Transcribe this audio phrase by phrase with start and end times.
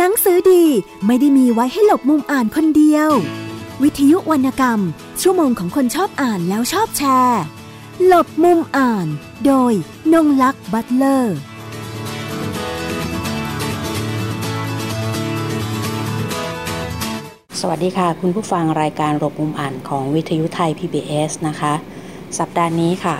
[0.00, 0.64] หนังสือดี
[1.06, 3.10] ไม่ได้มีไว้ให้หลบมุมอ่านคนเดียว
[3.82, 4.80] วิทยุวรรณกรรม
[5.22, 7.42] ชั่วโมงของคนชอบอ่านแล้วชอบแชร์
[8.06, 9.06] หลบมุมอ่าน
[9.46, 9.72] โดย
[10.12, 11.36] นงลักษ์บัตเลอร์
[17.60, 21.74] สวัสดีค่ะ คุณผู้ฟังรายการหลบมุมอ่านของวิทยุไทย PBS นะคะ
[22.38, 23.16] สัปดาห์นี้ค่ะ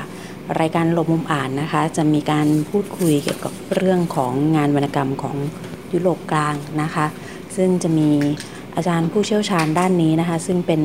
[0.60, 5.37] รายการหลบมุมอ่านนะคะ จะมีการพูดคุยเกี่ยวกับเรื่องของงานวรรณกรรมของ
[5.95, 7.06] ยุโรปกลางนะคะ
[7.56, 8.10] ซึ่งจะมี
[8.77, 10.83] อาจารย์ผู้เชี่ยวชาญด้านนี้นะคะ ซึ่งเป็น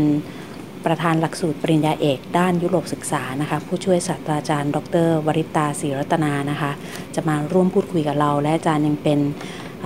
[0.86, 6.72] ประธานหลักสูตรปริญญาเอก ด้านยุโรปศึกษานะคะผู้ช่วยศาสตราจารย์ ดร วริตาศรีรัตนานะคะ
[7.16, 9.20] จะมาร่วมพูดคุยกับเรา และอาจารย์ยังเป็น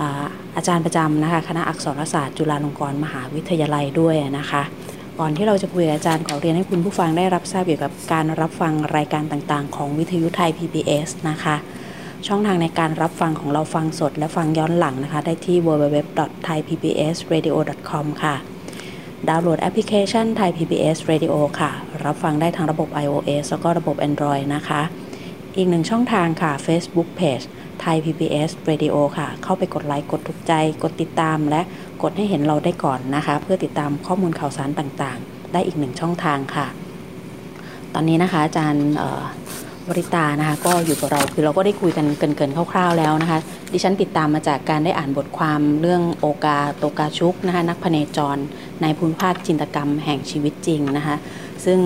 [0.00, 0.26] อา
[0.56, 4.62] อาจารย์ประจำนะคะคณะอักษรศาสตร์จุฬาลงกรณ์มหาวิทยาลัยด้วยนะคะ
[5.18, 11.56] ก่อนที่เราจะคุยกับอาจารย์ขอเรียนให้คุณผู้ฟังได้รับทราบเกี่ยวกับการรับฟังรายการต่างๆ ของวิทยุไทย PBS นะคะ
[12.26, 18.36] ช่องทางในการรับฟังของเราฟังสดและฟังย้อนหลังนะคะ ได้ที่ www.thaipbsradio.com ค่ะ
[19.28, 21.70] ดาวน์โหลดแอปพลิเคชัน Thai PBS Radio ค่ะ
[22.04, 24.82] รับฟังได้ทั้งระบบ iOS แล้วก็ระบบ Android นะคะ
[25.56, 27.44] อีกหนึ่งช่องทางค่ะ Facebook Page
[27.82, 31.60] Thai PBS Radio ค่ะ เข้าไปกดไลค์กดถูกใจ กดติดตามและ
[32.02, 36.66] กดให้เห็นเราได้ก่อนนะคะ เพื่อติดตามข้อมูลข่าวสารต่างๆ ได้อีกหนึ่งช่องทางค่ะ
[37.94, 38.88] ตอนนี้นะคะอาจารย์
[39.88, 43.38] วริตานะคะก็อยู่กับเราคือเราก็ได้คุยกันเกินๆคร่าวๆแล้วนะคะ
[43.72, 48.38] ดิฉันติดตามมาจากการได้อ่านบทความเรื่องโอกาโตกาชุกนะคะนักพเนจร
[48.82, 51.16] ในภูมิภาคจินตกรรมแห่งชีวิตจริงนะคะ
[51.64, 51.80] ซึ่ง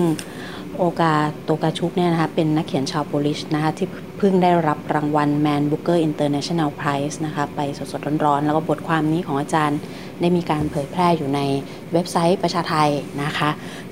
[0.79, 9.79] โอกาโตกาชุกเนี่ยนะคะเป็นนักเขียนชาวโปลิชนะคะที่เพิ่งได้รับรางวัล Man Booker International Prize นะคะไปสดๆร้อนๆ แล้วก็บทความนี้ของอาจารย์
[10.21, 11.41] ได้มีการเผยแพร่อยู่ใน
[11.93, 12.89] เว็บไซต์ประชาไทย
[13.23, 13.49] นะคะ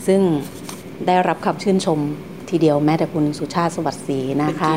[0.08, 0.22] ซึ่ง
[1.08, 2.00] ได้รับคำชื่นชม
[2.52, 4.72] ทีเดียวแม้แต่คุณสุชาติสวัสดิ์ศรีนะคะ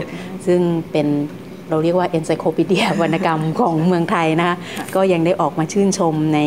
[0.47, 0.61] ซึ่ง
[0.93, 1.07] เป็น
[1.69, 4.57] เราเรียกว่า encyclopedia วรรณกรรมของเมืองไทยนะคะ
[4.95, 6.41] ก็ยังได้ออกมาชื่นชมใน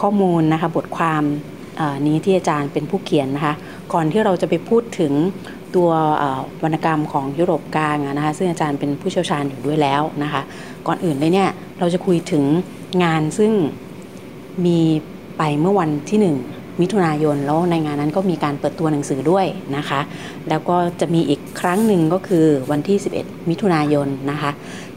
[0.00, 1.22] ข้อมูลนะคะบทความ
[2.06, 3.54] นี้ที่อาจารย์เป็นผู้เขียนนะคะ
[3.92, 5.12] ก่อนที่เราจะไปพูดถึง
[5.74, 5.90] ตัว
[6.62, 10.42] วรรณกรรมของยุโรปกลางนะคะซึ่งอาจารย์เป็นผู้เชี่ยวชาญอยู่ด้วยแล้วนะคะ
[10.86, 12.44] ก่อนอื่นเลยเนี่ยเราจะคุยถึง
[13.04, 13.52] งานซึ่ง
[14.66, 14.80] มี
[15.38, 16.36] ไปเมื่อวันที่หนึ่ง
[16.80, 19.46] มิถุนายน แล้วในงานนั้นก็มีการเปิดตัวหนังสือด้วย
[19.76, 20.00] นะคะ
[20.48, 24.50] แล้วก็จะมีอีกครั้งหนึ่งก็คือวันที่ 11 มิถุนายนนะคะ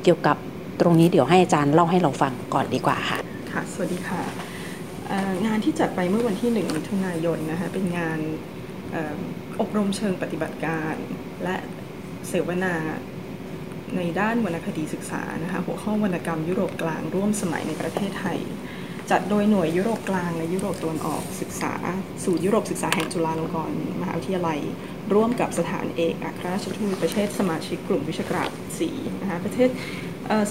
[0.03, 0.37] เกี่ยวกับ
[0.81, 3.19] ตรงนี้เดี๋ยวให้อาจารย์เล่าให้เราฟังก่อนดีกว่าค่ะ
[3.51, 4.21] ค่ะ สวัสดีค่ะ
[5.45, 8.19] งานที่จัดไปเมื่อวันที่ 1 มิถุนายนนะคะเป็นงาน
[9.59, 10.93] อบรมเชิงปฏิบัติการ
[11.43, 11.55] และ
[12.27, 12.75] เสวนา
[13.95, 18.39] ในด้านวรรณคดีศึกษานะคะหัวข้อวรรณกรรมยุโรปกลางร่วมสมัยในประเทศไทย
[19.13, 21.73] จัดโดยหน่วยยุโรปกลางและยุโรปตะวันออกศึกษา
[22.23, 24.59] ศูนย์ยุโรปศึกษาแห่งจุฬาลงกรณ์มหาวิทยาลัย
[25.13, 28.89] ร่วมกับสถานเอกอัครราชทูตประเทศสมาชิกกลุ่มวิชากราศสี
[29.21, 29.69] นะคะประเทศ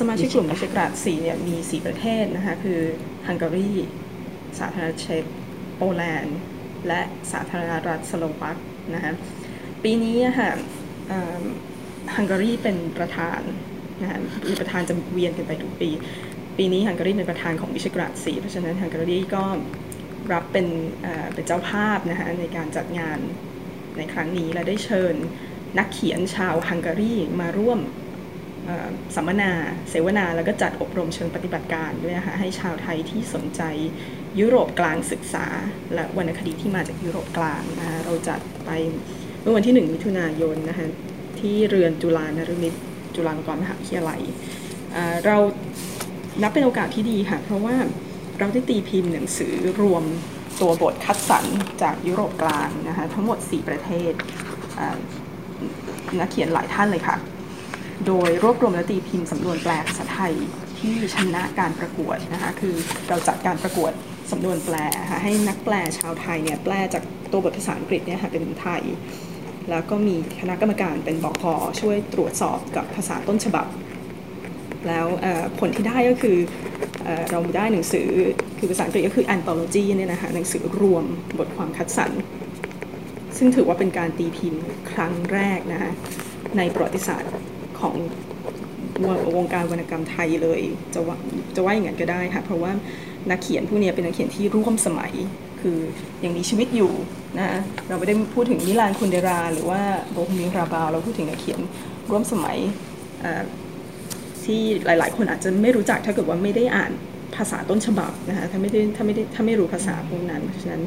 [0.00, 2.80] สมาชิกกลุ่มวิชากราศสีเนี่ยมี 4 ประเทศนะคะคือ
[3.28, 3.72] ฮังการี
[4.58, 5.24] สาธารณรัฐเช็ก
[5.76, 6.38] โปแลนด์
[6.88, 7.00] และ
[7.32, 8.56] สาธารณรัฐสโลวัก
[8.94, 9.12] นะคะ
[9.82, 10.50] ปีนี้ค่ะ
[12.16, 13.40] ฮังการีเป็นประธาน
[14.02, 14.18] นะคะ
[14.48, 15.90] มีประธานจะเวียนกันไปทุกปี
[16.64, 19.44] ปีนี้ฮังการีเป็นประธานของวิชกราศสีเพราะฉะนั้นฮังการีก็
[20.32, 20.66] รับเป็น
[21.34, 23.18] เป็นเจ้าภาพนะคะในการจัดงาน
[23.98, 25.14] ในครั้งนี้และได้เชิญ
[25.78, 27.78] นักเขียนชาวฮังการีมาร่วม
[29.16, 29.52] สัมมนา
[29.90, 33.62] เสวนา แล้วก็จัดอบรมเชิงปฏิบัติการด้วยนะคะให้ชาวไทยที่สนใจ
[34.40, 35.46] ยุโรปกลางศึกษา
[35.94, 38.70] และวรรณคดีที่มาจากยุโรปกลางนะคะเราจัดไป
[39.40, 40.86] เมื่อวันที่ 1 มิถุนายนนะคะ
[41.40, 42.74] ที่เรือนจุฬานรมิต
[43.14, 44.20] จุฬาลงกรณ์มหาวิทยาลัย
[45.26, 45.38] เรา
[46.40, 47.76] นับเป็นโอกาสที่ดีค่ะ เพราะว่า
[48.38, 50.04] เราได้ตีพิมพ์หนังสือรวม
[50.60, 51.44] ตัวบทคัดสรร
[51.82, 54.12] จากยุโรปกลางนะคะทั้งหมด 4 ประเทศ
[56.20, 57.16] นักเขียนหลายท่านเลยค่ะ
[58.06, 60.34] โดยรวบรวมและตีพิมพ์สำนวนแปลภาษาไทย
[60.78, 62.74] ที่ชนะการประกวดนะคะคือ
[63.08, 63.92] เราจัดการประกวด
[64.30, 64.76] สำนวนแปล
[65.10, 68.82] ค่ะให้นักแปลชาวไทยเนี่ยแปลจากตัวบทภาษาอังกฤษเนี่ยค่ะเป็นไทย
[69.70, 73.66] แล้วก็มีคณะกรรมการเป็นบอกอช่วยตรวจสอบกับภาษาต้นฉบับ
[74.88, 75.06] แล้ว
[75.60, 76.36] ผลที่ได้ก็คือ
[77.30, 78.08] เราได้หนังสือ
[78.58, 81.04] คือภาษาอังกฤษก็คือ anthology เนี่ยนะคะหนังสือรวม
[81.38, 82.10] บทความคัดสรร
[83.36, 85.90] ซึ่งถือว่าเป็นการตีพิมพ์ครั้งแรกนะคะ
[86.56, 87.32] ในประวัติศาสตร์
[87.80, 87.94] ของ
[89.36, 90.60] วงการวรรณกรรมไทยเลย
[90.94, 91.16] จะว่า
[91.56, 92.72] จะว่าอย่างนั้นก็ได้ค่ะเพราะว่า
[93.30, 95.12] นักเขียนผู้นี้เป็นนักเขียนที่ร่วมสมัย
[95.60, 95.78] คือ
[96.24, 96.92] ยังมีชีวิตอยู่
[97.38, 99.80] นะเราไม่ได้พูดถึงนิลานคุณเดรา หรือว่า
[100.12, 101.60] โบฮมิงราบาว เราพูดถึงนักเขียน
[102.10, 102.58] ร่วมสมัย
[104.46, 106.92] ที่หลาย ๆ คนอาจจะไม่รู้จักถ้าเกิดว่าไม่ได้อ่าน
[107.36, 110.82] ภาษาต้นฉบับนะคะถ้าไม่ได้ถ้าไม่ได้ถ้าไม่รู้ภาษาพวกนั้นเพราะฉะนั้น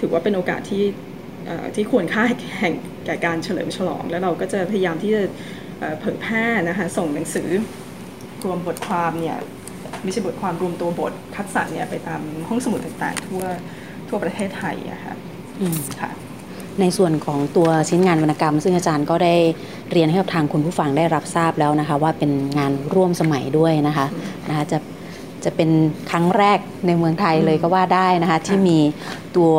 [0.00, 0.84] ถือว่าเป็นโอกาสที่
[1.74, 2.24] ที่ควรค่า
[2.58, 2.74] แห่ง
[3.06, 5.22] แก่การเฉลิมฉลอง แล้วเราก็จะพยายามที่จะ
[6.00, 7.48] เผยแพร่นะคะส่งหนังสือ
[8.44, 9.38] รวมบทความเนี่ย
[10.02, 13.44] ไม่ใช่บทความรวมตัวบทคัดสรรเนี่ยไปตามห้องสมุดต่างๆ ทั่ว
[14.08, 15.14] ทั่วประเทศไทยอะค่ะ
[15.60, 16.10] อืมค่ะ
[16.80, 19.34] ในส่วนของตัวชิ้นงานวรรณกรรม ซึ่งอาจารย์ก็ได้
[19.92, 24.06] เรียนให้กับทางคุณผู้ฟังได้รับทราบแล้วนะคะ ว่าเป็นงานร่วมสมัยด้วยนะคะ
[24.48, 24.78] นะคะจะ
[25.44, 25.70] จะเป็น
[26.10, 28.78] ครั้งแรกในเมืองไทยเลยก็ว่าได้นะคะที่มี
[29.36, 29.52] ตัว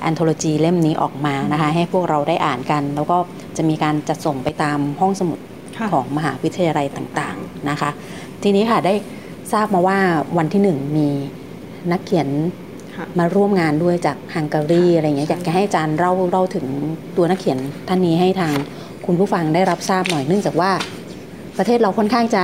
[0.00, 3.18] แอนโทโลจีเล่มนี้ออกมานะคะให้พวกเราได้อ่านกัน แล้วก็
[3.56, 5.38] จะมีการจัดส่งไปตามห้องสมุด
[5.76, 7.90] ค่ะของมหาวิทยาลัยต่างๆนะคะ
[8.42, 8.94] ทีนี้ค่ะได้
[9.52, 9.98] ทราบมาว่า
[10.38, 11.08] วันที่หนึ่งมี
[11.92, 12.69] นักเขียนค่ะ
[13.18, 16.66] มาร่วมงานด้วยจากฮังการีอะไรเงี้ยอยากจะให้อาจารย์เล่าเล่าถึง
[17.16, 17.58] ตัวนักเขียน
[17.88, 18.52] ท่านนี้ให้ทาง
[19.06, 20.72] คุณผู้ฟังได้รับทราบหน่อยเนื่องจากว่า
[21.58, 22.42] ประเทศเราค่อนข้างจะ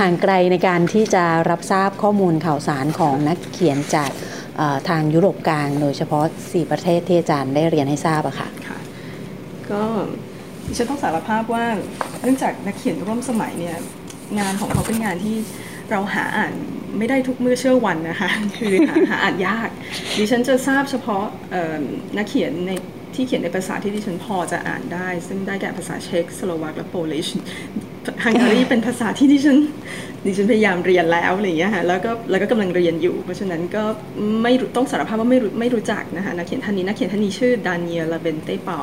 [0.00, 4.10] ห่างไกลในการที่จะรับทราบข้อมูลข่าวสารของนักเขียนจาก
[4.56, 8.78] เอ่อทางยุโรปกลาง โดยเฉพาะ 4 ประเทศที่อาจารย์ได้เรียนให้ทราบอะค่ะค่ะ
[9.70, 9.82] ก็
[10.66, 11.64] ดิฉันต้องสารภาพว่า
[12.22, 13.76] เนื่องจากนักเขียนร่วมสมัยเนี่ย
[14.38, 15.36] งานของเขาเป็นงานที่
[15.90, 16.52] เราหาอ่าน
[16.98, 19.68] ไม่ได้ทุกมื้อเชื่อวันนะคะ คือหาหาอ่านยาก
[20.18, 21.82] ดิฉันจะทราบเฉพาะเอ่อ
[22.16, 22.72] นักเขียนใน
[23.14, 27.28] ที่เขียนในภาษาที่ดิฉันพอจะอ่านได้ ซึ่งได้แก่ภาษาเช็กสโลวากและโปลิช
[28.24, 29.58] ฮังการีเป็นภาษาที่ดิฉัน
[30.26, 33.84] ดิฉันพยายามเรียนแล้วอะไรอย่างเงี้ยค่ะแล้วก็แล้วก็กำลังเรียนอยู่ เพราะฉะนั้นก็
[34.42, 38.80] ไม่รู้ต้องสารภาพว่าไม่รู้ไม่รู้จักนะคะนักเขียนท่านนี้นักเขียนท่านนี้ชื่อดานิเอลเลเวนเตปาล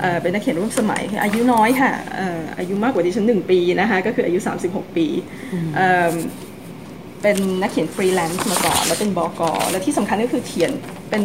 [0.00, 4.38] เอ่อเป็นนักเขียนร่วมสมัย อายุน้อยค่ะเอ่ออายุมากกว่าดิฉันหนึ่งปีนะคะก็คืออายุ
[4.68, 5.06] 36 ปี
[7.22, 10.72] เอ่อเป็นนักเขียนฟรีแลนซ์มาก่อน แล้วเป็นบอกอและที่สำคัญก็คือเขียน
[11.10, 11.24] เป็น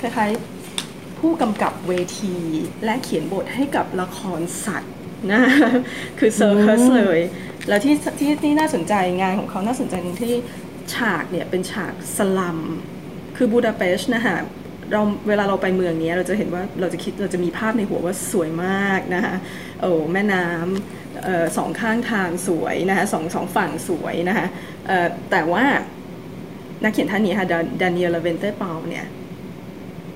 [0.00, 2.36] คล้ายๆผู้กำกับเวที
[2.84, 4.94] และเขียนบทให้กับละครสัตว์
[5.32, 5.70] นะคะ
[6.18, 7.20] คือเซอร์คัสเลย
[7.68, 10.34] แล้วที่ที่ที่น่าสนใจงานของเขาน่าสนใจตรงที่
[10.94, 12.58] ฉากเนี่ยเป็นฉากสลัม
[13.36, 14.36] คือบูดาเปสต์นะคะ
[14.92, 19.34] เราเวลาเราไปเมืองนี้เราจะเห็นว่าเราจะคิดเราจะมีภาพในหัวว่าสวยมากนะคะ
[19.80, 24.46] โอ้แม่น้ำออสองข้างทางสวยนะคะสองสองฝั่งสวยนะคะ
[25.30, 25.64] แต่ว่า
[26.82, 27.46] นักเขียนท่านนี้ค่ะ
[27.82, 29.06] ดานิเอลเลเวนเตปาลเนี่ย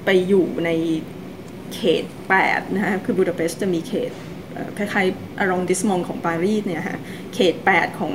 [0.05, 0.71] ไปอยู่ใน
[1.75, 2.05] เขต
[2.41, 4.13] 8 นะคะคือบูดาเปสต์จะมีเขต
[4.77, 6.99] คล้ายๆ arrondissement ของปารีสเนี่ยค่ะ
[7.35, 8.13] เขต 8 ของ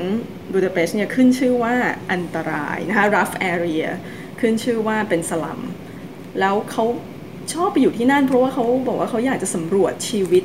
[0.53, 1.75] บูดาเปสต์เนี่ยขึ้นชื่อว่า
[2.11, 3.87] อันตรายนะคะ rough area
[4.39, 5.61] ขึ้นชื่อว่าเป็นสลัม
[6.39, 6.85] แล้วเขา
[7.53, 10.43] ชอบไปอยู่ที่นั่น เพราะว่าเขาบอกว่าเขาอยากจะสำรวจชีวิต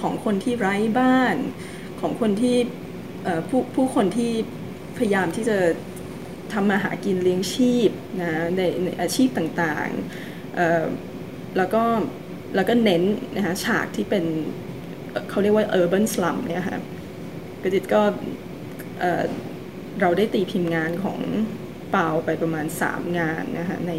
[0.00, 1.36] ของคนที่ไร้บ้าน
[2.00, 2.56] ของคนที่
[3.48, 4.32] ผู้ผู้คนที่
[4.98, 5.58] พยายามที่จะ
[6.52, 7.90] ทำมาหากินเลี้ยงชีพ
[8.22, 11.82] นะในในอาชีพต่างๆแล้วก็
[12.56, 13.02] แล้วก็เน้น
[13.36, 14.24] นะคะฉากที่เป็น
[15.28, 16.78] เขาเรียกว่า urban slum เนี่ยค่ะ
[17.62, 18.02] กระจิตก็
[19.00, 19.24] เอ่อ
[20.00, 21.18] เราได้ตีพิมพ์งานของ
[21.90, 23.92] เปาไปประมาณ 3 งานนะคะใน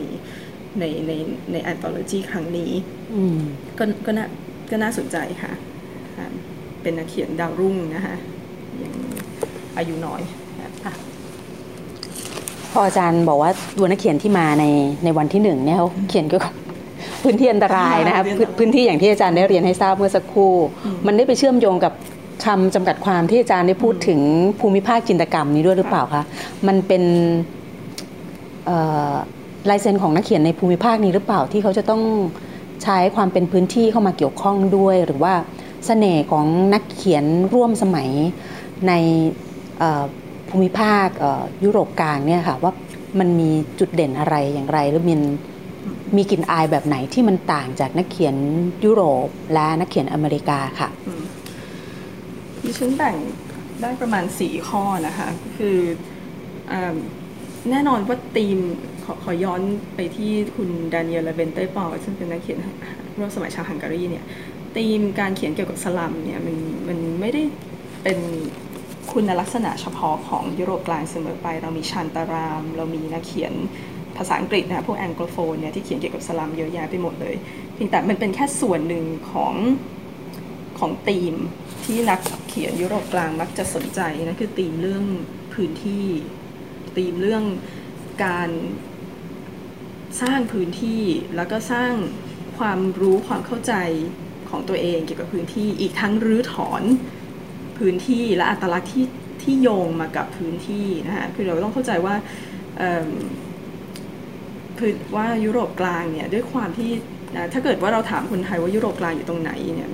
[0.79, 1.11] ในใน
[1.51, 2.71] ในแอนโทโลจีครั้งนี้
[3.15, 3.37] อืม
[3.77, 4.25] ก็ก็น่า
[4.71, 5.51] ก็น่าสนใจค่ะ
[6.17, 6.27] ค่ะ
[6.81, 8.15] เป็นนักเขียนดาวรุ่งนะคะ
[8.81, 8.93] ยัง
[9.77, 10.21] อายุน้อย
[10.85, 10.93] ค่ะ
[12.71, 14.65] พออาจารย์บอกว่าตัวนักเขียนที่มาใน
[15.03, 16.53] ในวันที่หนึ่งเนี่ยเขาเขียนเกี่ยวกับ
[17.23, 20.53] พื้นที่อันตรายนะคะอ่าพื้นพื้นที่อย่างที่อาจารย์ได้เรียนให้ทราบเมื่อสักครู่
[21.05, 21.93] มันได้ไปเชื่อมโยงกับ
[22.45, 24.19] คำจำกัดความที่อาจารย์ได้พูดถึง
[24.59, 26.23] ภูมิภาคจินตกรรมนี้ด้วยหรือเปล่าคะ
[26.67, 27.03] มันเป็น
[28.65, 28.77] เอ่
[29.11, 29.13] อ
[29.69, 32.01] ลายเซ็นของนักเขียนในภูมิภาคนี้หรือเปล่าที่เขาจะต้อง
[32.83, 35.33] ใช้ความเป็นพื้นที่เข้ามาเกี่ยวข้องด้วย หรือว่า
[35.85, 38.09] เสน่ห์ของนักเขียนร่วมสมัย
[38.87, 38.93] ใน
[40.49, 41.07] ภูมิภาค
[41.63, 42.71] ยุโรปกลางเนี่ยค่ะว่า
[43.19, 43.49] มันมี
[43.79, 45.21] จุดเด่นอะไรอย่างไรหรือมัน
[46.17, 48.35] มีกลิ่นอายแบบไหนที่มันต่างจากนักเขียน
[48.85, 50.89] ยุโรปและนักเขียนอเมริกาค่ะ
[52.63, 53.15] ดิฉันแบ่ง
[53.81, 55.77] ได้ประมาณ 4 ข้อนะคะ คือ
[56.71, 56.73] อ
[57.69, 58.59] แน่นอนว่าธีม
[59.03, 59.61] ขอขอย้อน
[59.95, 62.59] ไปที่คุณดานิเอลเลเวนเตปาลซึ่งเป็นนักเขียน
[63.17, 64.23] ร่วมสมัยชาวฮังการีเนี่ย
[64.75, 66.55] ธีมการเขียนเกี่ยวกับสลัมเนี่ยมัน
[66.87, 67.41] มันไม่ได้
[68.03, 68.19] เป็น
[69.11, 73.53] คุณลักษณะเฉพาะของยุโรปกลางเสมอไป เรามีชันตาราม เรามีนักเขียน
[74.17, 77.35] ภาษาอังกฤษนะพวก Anglophone เนี่ยที่เขียนเกี่ยวกับสลัมเยอะแยะไปหมดเลย
[77.73, 79.53] เพียงแต่มันเป็นแค่ส่วนหนึ่งของ
[80.79, 81.35] ของธีม
[81.83, 82.19] ที่นัก
[82.49, 85.03] เขียนยุโรปกลางมักจะสนใจนะคือธีมเรื่อง
[85.53, 86.05] พื้นที่
[86.97, 87.43] ธีมเรื่อง
[88.25, 88.49] การ
[90.21, 91.03] สร้างพื้นที่
[91.35, 91.93] แล้วก็สร้าง
[92.57, 93.73] ความรู้ความเข้าใจ
[94.49, 96.83] ของตัวเองเกี่ยวกับพื้นที่อีกทั้งรื้อถอน
[97.77, 99.05] พื้นที่และอัตลักษณ์ที่
[99.43, 102.15] ที่โยงมากับพื้นที่นะคะคือเราต้องเข้าใจว่า
[104.79, 106.89] คือว่ายุโรปกลางเนี่ยด้วยความที่
[107.35, 109.91] นะถ้าเกิดว่าเราถามคนไทยว่ายุโรปกลางอยู่ตรงไหนเนี่ย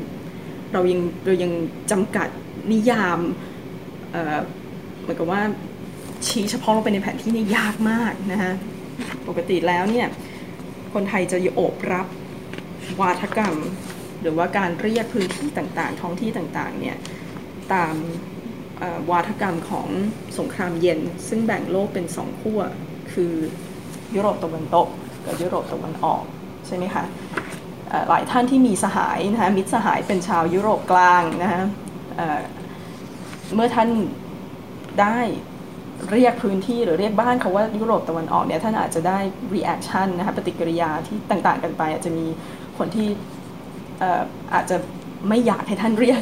[0.74, 1.52] เรายังเรายัง
[1.92, 2.28] จำกัด
[2.72, 3.20] นิยาม
[5.02, 5.42] เหมือนกับว่า
[6.28, 8.54] ชี้เฉพาะลงไปในแผนที่นี่ยยากมากนะฮะ
[9.27, 10.08] ปกติแล้วเนี่ย
[10.94, 12.08] คนไทยจะโอบรับ
[13.01, 13.56] วาทกรรม
[14.22, 16.98] หรือว่าการเรียกพื้นที่ต่างๆ ท้องที่ต่างๆเนี่ย
[17.74, 17.96] ตาม
[19.12, 19.88] วาทกรรมของ
[20.38, 22.62] สงครามเย็น ซึ่งแบ่งโลกเป็นสองขั้ว
[23.13, 23.34] คือ
[24.15, 24.88] ยุโรปตะวันตก
[25.25, 26.24] กับยุโรปตะวันออก
[26.68, 27.03] ใช่ไหมคะ
[28.10, 31.63] หลายท่านที่มีสหายนะคะมิตรสหายเป็นชาวยุโรปกลางนะคะ
[33.56, 33.89] เมื่อท่าน
[35.01, 35.18] ได้
[36.12, 39.20] เรียกพื้นที่หรือเรียกบ้านเขาว่ายุโรปตะวันออกเนี่ยท่านอาจจะได้
[39.56, 42.25] reaction นะคะปฏิกิริยาที่ต่างๆกันไป อาจจะมี
[42.77, 43.08] คนที่
[44.53, 44.77] อาจจะ
[45.29, 46.22] ไม่อยากให้ท่านเรียก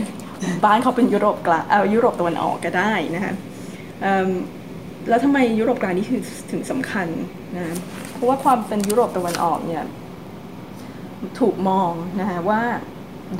[0.65, 3.33] บ้านเขาเป็นยุโรปกลางเออยุโรปตะวันออกก็ได้นะคะ
[5.09, 7.07] แล้วทำไมยุโรปกลางนี่คือถึงสำคัญ
[7.55, 7.75] นะ
[8.13, 9.83] เพราะว่าความเป็นยุโรปตะวันออกเนี่ย
[11.39, 12.61] ถูกมองนะคะว่า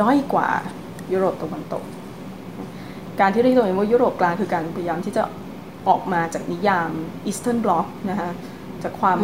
[0.02, 0.50] ด้อยกว่า
[1.14, 1.84] ยุโรปตะวันตก
[3.20, 5.24] การที่เรียกตัวเองว่ายุโรปกลางคือการพยายามที่จะ
[5.88, 6.92] ออกมาจากนิยาม
[7.30, 8.32] Eastern Bloc นะคะ
[8.84, 9.20] จากความ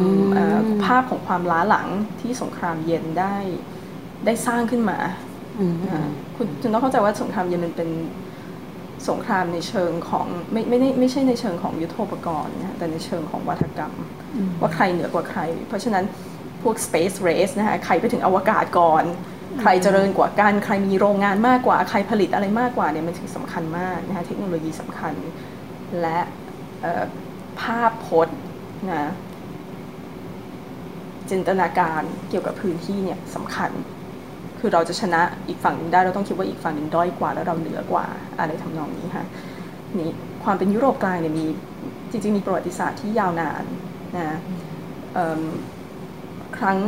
[0.86, 1.88] ภาพของความล้าหลัง
[2.22, 3.36] ที่สงครามเย็นได้
[4.26, 4.98] ได้สร้างขึ้นมา
[6.36, 7.90] คุณคุณต้องเข้าใจว่าสงครามเย็นมันเป็น
[9.10, 13.94] สงครามในเชิงของไม่ไม่ได้ไม่ใช่ในเชิงของยุทโธปกรณ์นะแต่ในเชิงของวัฒกรรม
[14.62, 16.06] ว่าใครเหนือกว่าใคร เพราะฉะนั้น
[16.62, 19.04] พวก space race นะคะใครไปถึงอวกาศก่อน
[19.62, 25.14] ใครเจริญกว่ากันใครมีโรงงานมากกว่า ใครผลิตอะไรมากกว่าเนี่ยมันถึงสำคัญมากนะคะเทคโนโลยีสำคัญ
[26.02, 26.20] และ
[27.62, 28.38] ภาพพจน์
[28.92, 29.12] นะ
[31.30, 33.72] จินตนาการเกี่ยวกับพื้นที่เนี่ยสำคัญ
[34.60, 38.06] คือเราจะชนะอีกฝั่งหนึ่งได้เราต้องคิดว่าอีกฝั่งหนึ่งด้อยกว่าแล้วเราเหนือกว่า
[38.40, 39.26] อะไรทำนองนี้ค่ะ
[40.00, 40.12] นี่
[40.44, 41.46] ความเป็นยุโรปกลางเนี่ยมี
[42.12, 43.64] จริงๆมีประวัติศาสตร์ที่ยาวนาน
[44.16, 44.38] นะ
[46.58, 46.80] ครั้ง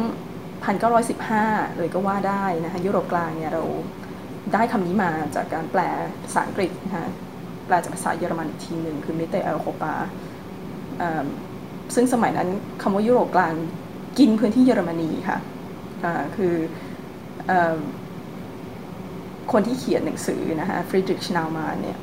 [0.86, 3.64] 1915 เลยก็ว่าได้นะคะยุโรปกลางเนี่ยเรา
[4.54, 5.82] ได้คำนี้มาจากการแปล
[6.24, 7.08] ภาษาอังกฤษนะคะ
[7.66, 9.94] แปลจากภาษาเยอรมันอีกทีหนึ่งคือมิเตอร์โคปา
[11.96, 12.50] ซึ่งสมัยนั้น
[12.82, 13.54] คำว่ายุโรปกลาง
[14.20, 15.40] กินพื้นที่เยอรมนีค่ะ
[16.36, 16.56] คือ
[19.52, 21.98] คนที่เขียนหนังสือนะคะฟรีดริชเนามันน์เนี่ย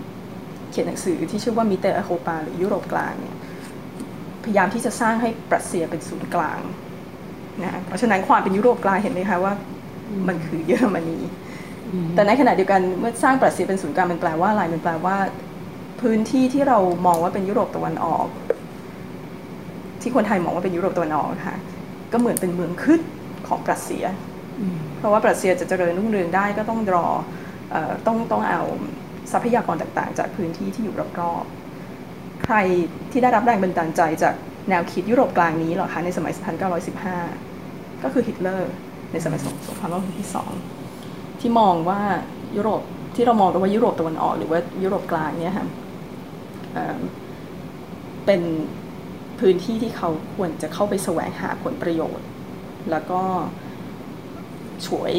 [0.71, 3.37] เขียนหนังสือที่ชื่อว่า Mitteleuropa หรือยุโรปกลางเนี่ย
[4.45, 6.61] พยายามที่จะสร้างให้ปรัสเซียเป็นศูนย์กลาง
[7.63, 9.53] นะเพราะฉะนั้นความเป็นยุโรปกลางเห็นไหมคะว่า
[10.29, 11.19] มันคือเยอรมนี
[12.15, 15.17] แต่ในขณะเดียวกันเมื่อสร้างปรัสเซียเป็นศูนย์กลางมันแปลว่าอะไรมันแปลว่า
[16.03, 18.27] พื้นที่ที่เรามองว่าเป็นยุโรปตะวันออก
[20.03, 21.57] ที่คนไทยมองว่าเป็นยุโรปตะวันออกค่ะ
[22.13, 23.01] ก็เหมือนเป็นเมืองขึ้น
[23.49, 24.05] ของปรัสเซีย
[24.99, 27.07] เพราะว่าปรัสเซียจะเจริญรุ่งเรืองได้ก็ต้องรอ
[28.07, 28.63] ต้องต้องเอา
[29.33, 32.57] ทรัพยากรต่างๆ จากพื้นที่ที่อยู่รอบๆ ใคร
[33.11, 34.35] ที่ได้รับแรงบันดาลใจจาก
[34.69, 36.33] แนวคิดยุโรปกลางนี้หรอคะในสมัย
[37.19, 38.73] 1915 ก็คือฮิตเลอร์
[39.13, 40.53] ในสมัยสงครามโลกครั้งที่สอง
[41.41, 42.01] ที่มองว่า
[42.57, 42.83] ยุโรป
[43.15, 45.67] ที่เรามองกันว่ายุโรปตะวันออกหรือว่ายุโรปกลางเนี่ยค่ะ
[48.27, 48.43] เป็น
[49.41, 52.27] พื้นที่ที่เขาควรจะเข้าไปแสวงหาผลประโยชน์
[52.91, 53.23] แล้วก็
[54.87, 55.13] ฉวย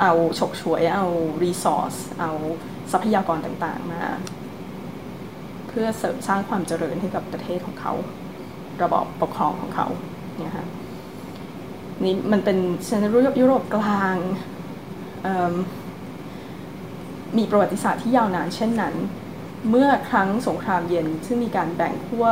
[0.00, 1.06] เอาฉกฉวยเอา
[1.42, 2.30] รีซอสเอา
[2.92, 4.02] ทรัพยากรต่างๆ มา
[5.68, 7.92] เพื่อเสริมสร้างความเจริญให้กับประเทศของเขา
[8.82, 9.86] ระบอบปกครองของเขา
[10.40, 10.66] เนี่ยค่ะ
[12.02, 14.16] นี่มันเป็นเซนรุยุโรปกลาง
[17.38, 18.94] มีประวัติศาสตร์ที่ยาวนานเช่นนั้น
[19.68, 22.26] เมื่อครั้งสงครามเย็น ซึ่งมีการแบ่งขั้ว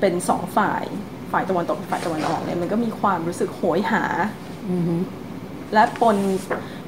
[0.00, 0.84] เป็นสองฝ่าย
[1.32, 4.04] ฝ่ายตะวันตกฝ่ายตะวันออกเนี่ยมันก็มีความรู้สึกโหยหา
[5.74, 6.16] และปน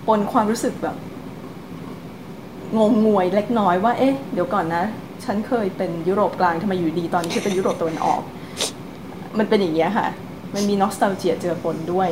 [0.06, 0.96] ปนความรู้สึกแบบ
[2.78, 4.84] งงงวยเล็กน้อยว่า เอ๊ะ เดี๋ยวก่อนนะ
[5.24, 8.22] ฉันเคยเป็นยุโรปกลางทำไมอยู่ดีตอนนี้ฉันเป็นยุโรปตะวันออก
[9.38, 10.08] มันเป็นอย่างนี้ค่ะ
[10.54, 12.10] มันมี nostalgia เจือปนด้วย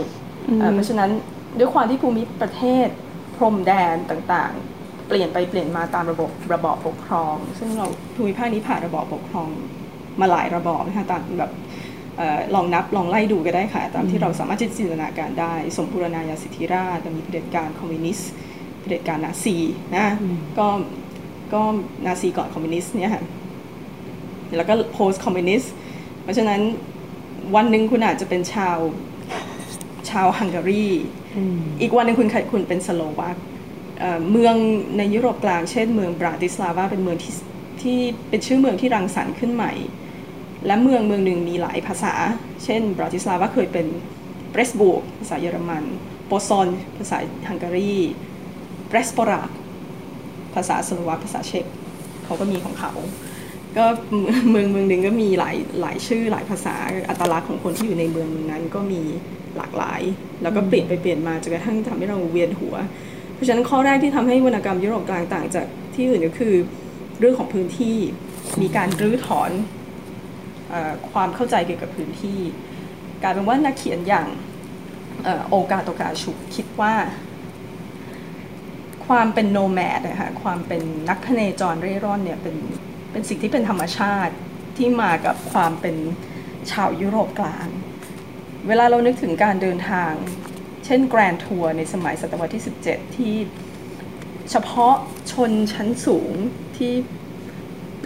[0.74, 1.10] เพราะฉะนั้น
[1.58, 2.88] ด้วยความที่ภูมิประเทศ
[3.36, 9.48] พรมแดนต่างๆเปลี่ยนไปเปลี่ยนมาตามระบบระบอบปกครอง ซึ่งเราภูมิภาคนี้ผ่านระบอบปกครอง
[10.20, 11.52] มาหลายระบอบนะคะตามแบบ
[12.54, 18.30] ลองนับลองไล่ดูก็ได้ค่ะ ตามที่เราสามารถจินตนาการได้ สมบูรณาญาสิทธิราชมีเผด็จการคอมมิวนิสต์
[18.80, 19.56] เผด็จการนาซี
[19.96, 20.06] นะ
[20.58, 20.66] ก็
[21.52, 21.60] ก็
[22.06, 23.24] นาซีก่อนคอมมิวนิสต์เนี่ยค่ะ
[24.56, 25.72] แล้วก็ post คอมมิวนิสต์
[26.22, 26.60] เพราะฉะนั้น
[27.54, 28.78] วันหนึ่งคุณอาจจะเป็นชาว
[30.10, 30.86] ชาวฮังการี
[31.80, 33.36] อีกวันหนึ่งคุณคุณเป็นสโลวาก
[34.30, 34.54] เมือง
[34.98, 37.34] ในยุโรปกลางเช่นเมืองบราติสลาวาเป็นเมืองที่
[37.82, 39.72] ที่เป็นชื่อเมืองที่รังสรรค์ขึ้นใหม่
[40.66, 42.14] และเมืองเมืองหนึ่งมีหลายภาษา
[42.64, 43.86] เช่นบราติสลาวาเคยเป็น
[44.50, 45.84] เพรสบูร์กภาษาเยอรมัน
[46.26, 46.68] โปโชนี
[46.98, 47.18] ภาษา
[47.48, 47.94] ฮังการี
[48.88, 49.42] เบรสปอรา
[50.54, 51.64] ภาษาสโลวาภาษาเช็ก
[52.24, 52.92] เขาก็มีของเขา
[53.76, 53.84] ก็
[54.50, 56.74] เมืองเมืองหนึ่งก็มีหลายหลายชื่อหลายภาษา
[57.08, 59.00] อัตลักษณ์ของคนที่อยู่ในเมืองนั้นก็มี
[59.56, 60.00] หลากหลาย
[60.42, 62.74] แล้วก็เปลี่ยนไปเปลี่ยนมาจนกระทั่งทำให้เราเวียนหัว
[63.42, 66.54] ราะฉะนั้นข้อแรกที่ทำให้วรรณกรรมยุโรปกลางต่างจากที่อื่นก็คือ
[67.20, 67.96] เรื่องของพื้นที่
[68.60, 69.50] มีการรื้อถอน
[71.10, 72.38] ความเข้าใจเกี่ยวกับพื้นที่
[73.22, 74.28] กลายเป็นว่านักเขียนอย่าง
[75.48, 76.94] โอกาโตกาชุคิดว่า
[79.06, 82.56] ความเป็น nomad นะคะความเป็นนักพเนจรเร่ร่อนเนี่ยเป็น
[83.10, 84.34] เป็นสิ่งที่เป็นธรรมชาติ
[84.76, 85.96] ที่มากับความเป็น
[86.72, 87.66] ชาวยุโรปกลาง
[88.68, 90.12] เวลาเรานึกถึงการเดินทาง
[90.86, 93.34] เช่น Grand Tour ในสมัยศตวรรษที่ 17 ที่
[94.50, 94.94] เฉพาะ
[95.32, 96.32] ชนชั้นสูง
[96.76, 96.92] ที่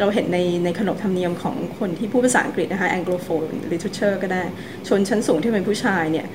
[0.01, 4.43] เราเห็นในในขนบธรรมเนียมของคนที่พูดภาษาอังกฤษนะคะ Anglophone literature ก็ได้
[4.89, 6.27] ชนชั้นสูงที่เป็นผู้ชายเนี่ย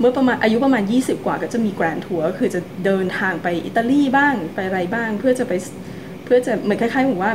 [0.00, 5.52] เมื่อประมาณอายุประมาณ 20 กว่าก็จะมีแกรนทัวร์ก็คือจะเดินทางไปอิตาลีบ้างไปอะไรบ้าง เพื่อจะไป
[6.24, 7.32] เพื่อจะเหมือนคล้ายๆเหมือนว่า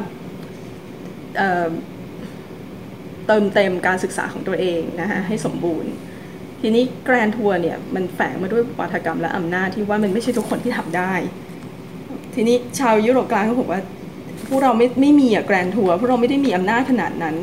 [1.38, 5.92] เเติมเต็มการศึกษาของตัวเองนะคะให้สมบูรณ์
[6.66, 11.14] ทีนี้แกรนทัวร์เนี่ยมันแฝงมาด้วยวัฒกรรมและอำนาจที่ว่ามันไม่ใช่ทุกคนที่ทำได้
[12.36, 13.82] ทีนี้ชาวยุโรปกลางเขาบอกว่า
[14.48, 17.36] พวกเราไม่ไม่มีอะแกรนทัวร์พวกเราไม่ได้มีอำนาจขนาดนั้น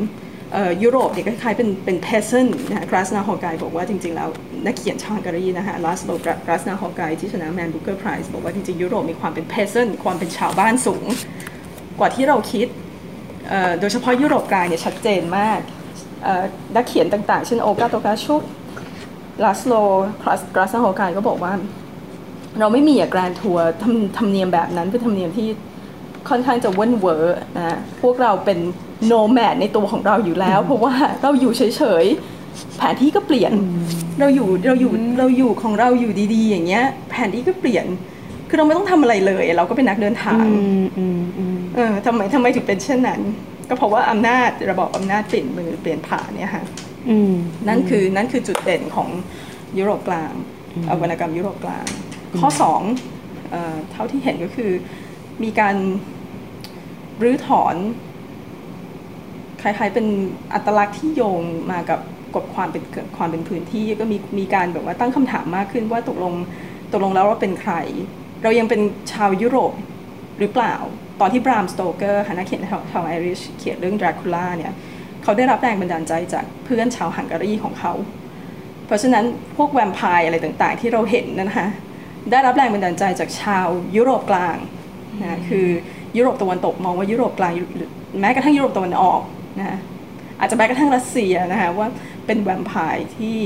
[0.83, 4.29] ยุโรปเนี่ยคล้ายๆเป็นเป็น peasant นะคะกราสนาฮอร์กายบอกว่าจริงๆแล้ว
[4.65, 6.11] นักเขียนชาวฮังการีนะคะลาสโล
[6.45, 11.05] กราสนาฮอร์กายที่ชนะ Man Booker Prize บอกว่าจริงๆยุโรปมีความเป็น peasant ความเป็นชาวบ้านสูง
[11.99, 12.67] กว่าที่เราคิด
[13.79, 15.59] โดยเฉพาะยุโรปกลางเนี่ยชัดเจนมาก
[16.75, 18.41] นักเขียนต่างๆ เช่นโอลกาโตการ์ชุก
[19.43, 19.73] ลาสโล
[20.55, 21.53] กราสนาฮอร์กายก็บอกว่า
[22.59, 25.47] เราไม่มีอะ Grand Tour ธรรมธรรมเนียมแบบนั้นเป็นธรรมเนียมที่
[26.29, 28.59] ค่อนข้างจะเว้นเวอร์นะพวกเราเป็น
[29.05, 33.51] โนแมดในตัวของเราอยู่แล้ว เพราะว่าเราอยู่เฉยๆแผนที่ก็เปลี่ยน
[34.19, 37.85] เราอยู่เราอยู่เราอยู่ของเราอยู่ดีๆ อย่างเงี้ย แผนที่ก็เปลี่ยน
[38.49, 43.21] คือเราไม่ต้องทำอะไรเลย เราก็เป็นนักเดินทางอืมอืมอืมเออทำไมทำไมถึงเป็นเช่นนั้น
[43.69, 46.80] ก็เพราะว่าอำนาจระบอบอำนาจเปลี่ยนมือเปลี่ยนผ่านเนี่ยค่ะอืม
[47.67, 49.09] นั่นคือนั่นคือจุดเด่นของ
[49.77, 50.33] ยุโรปกลาง
[50.87, 51.85] เอาวรรณกรรมยุโรปกลาง
[52.39, 52.81] ข้อสอง
[53.51, 54.71] เอ่อเท่าที่เห็นก็คือ
[55.43, 55.75] มีการ
[57.23, 57.75] รื้อถอน
[59.61, 60.07] คล้ายๆเป็น
[60.53, 61.41] อัตลักษณ์ที่โยง
[61.71, 61.99] มากับ
[62.33, 62.83] กับความเป็น
[63.17, 66.33] ความเป็นพื้นที่ก็มีมีการแบบว่าตั้งคำถามมากขึ้นว่าตกลง
[66.91, 67.73] ตกลงแล้วเราเป็นใคร
[68.43, 68.81] เรายังเป็น
[69.11, 69.73] ชาวยุโรป
[70.39, 70.75] หรือเปล่า
[71.19, 74.73] ตอนที่บรามสโตเกอร์นักเขียนชาวชาวไอริชเขียนเรื่องดราคูล่าเนี่ย
[75.23, 77.93] เขาได้รับแรงบันดาลใจจากเพื่อนชาวฮังการีของเขา
[78.85, 79.25] เพราะฉะนั้น
[79.57, 81.67] พวกแวมไพร์อะไรต่างๆ ที่เราเห็นนะนะคะ
[82.31, 84.57] ได้รับแรงบันดาลใจจากชาวยุโรปกลาง
[85.21, 85.67] นะคือ
[86.17, 87.89] ยุโรปตะวันตกมองว่ายุโรปกลางหรือ
[88.21, 89.21] แม้กระทั่งยุโรปตะวันออก
[89.59, 89.79] นะ
[90.39, 91.87] อาจจะแม้กระทั่งรัสเซียนะคะว่า
[92.25, 93.37] เป็นแวมไพร์ที่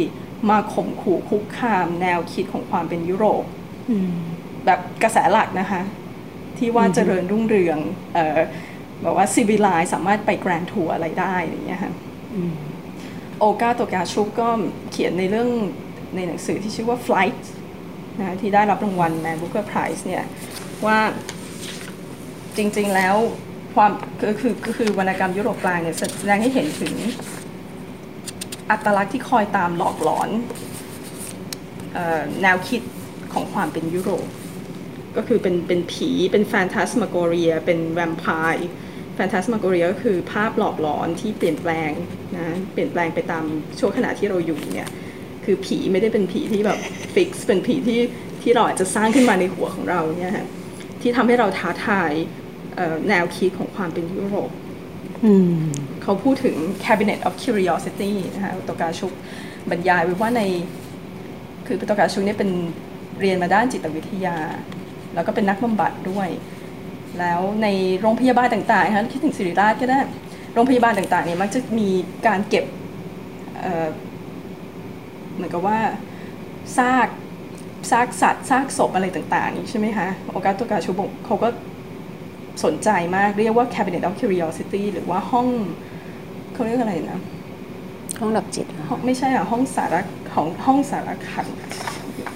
[0.49, 3.43] มาข่มขู่คุกคามแนวคิดของความเป็นยุโรป
[3.89, 4.11] อืม
[4.65, 5.81] แบบกระแสหลักนะคะ
[6.57, 7.77] ที่ว่าเจริญรุ่งเรือง
[8.13, 8.39] เอ่อ
[9.01, 11.93] แบบว่าซีวิไลสามารถไปแกรนทัวร์อะไรได้อย่างเงี้ยค่ะ
[12.33, 12.53] อืม
[13.39, 14.47] โอกาโตกาชุกก็
[14.91, 15.49] เขียนในเรื่อง
[16.15, 17.41] ในหนังสือที่ชื่อว่า Flight
[18.19, 20.23] นะที่ได้รับรางวัล Man Booker Prize เนี่ย
[20.85, 20.97] ว่า
[22.57, 23.15] จริงๆแล้ว
[23.75, 26.93] ความคือคือคือคือวรรณกรรมยุโรปกลางเนี่ยแสดงให้เห็นถึง
[28.69, 30.29] อัตลักษณ์ที่คอยตามหลอกหลอน
[31.93, 32.81] เออแนวคิด
[33.33, 34.27] ของความเป็นยุโรป
[35.17, 38.69] ก็คือเป็นเป็นผีเป็นแฟนตาสมาโกเรีย เป็นแวมไพร์
[39.15, 41.91] แฟนตาสมาโกเรียก็คือภาพหลอกหลอนที่เปลี่ยนแปลง
[42.35, 43.45] นะเปลี่ยนแปลงไปตาม
[43.79, 44.89] ช่วงขณะที่เราอยู่เนี่ย
[45.45, 46.79] คือผีไม่ได้เป็นผีที่แบบ
[47.13, 47.99] ฟิกซ์เป็นผีที่
[48.41, 50.47] ที่เราอาจจะสร้างขึ้นมาในหัวของเราเนี่ยฮะ
[51.01, 52.11] ที่ทำให้เราท้าทาย
[52.75, 54.51] เอ่อแนวคิดของความเป็นยุโรป
[55.25, 55.57] อืม
[56.03, 59.11] เขาพูดถึง cabinet of curiosity นะคะอุตกาชุก
[59.69, 60.41] บรรยายไว้ว่าใน
[61.65, 62.49] คืออุตกาชุกเนี่ยเป็น
[63.21, 64.37] เรียนมาด้านจิตวิทยา
[65.15, 66.29] แล้วก็เป็นนักบำบัดด้วย
[67.19, 67.67] แล้วใน
[68.01, 69.99] โรงพยาบาลต่างๆนะคะคิดถึงศิริราชก็ได้
[70.53, 71.89] โรงพยาบาลต่างๆเนี่ยมักจะมี
[72.27, 72.65] การเก็บ
[73.59, 73.87] เอ่อ
[75.35, 75.79] เหมือนกับว่า
[76.77, 77.07] ซาก
[77.91, 81.47] ซากสัตว์ซากศพอะไรต่างๆนี่ใช่ไหมคะโอกาโตกาชูบงเขาก็
[82.63, 85.47] สนใจมากเรียกว่า cabinet of curiosity หรือว่าห้อง
[86.53, 87.19] เขาเรียกอะไรนะ
[88.19, 89.95] ห้องดับจิตเหรอห้องไม่ใช่อะ ห้องสาร
[90.33, 91.47] ของห้องสารคัน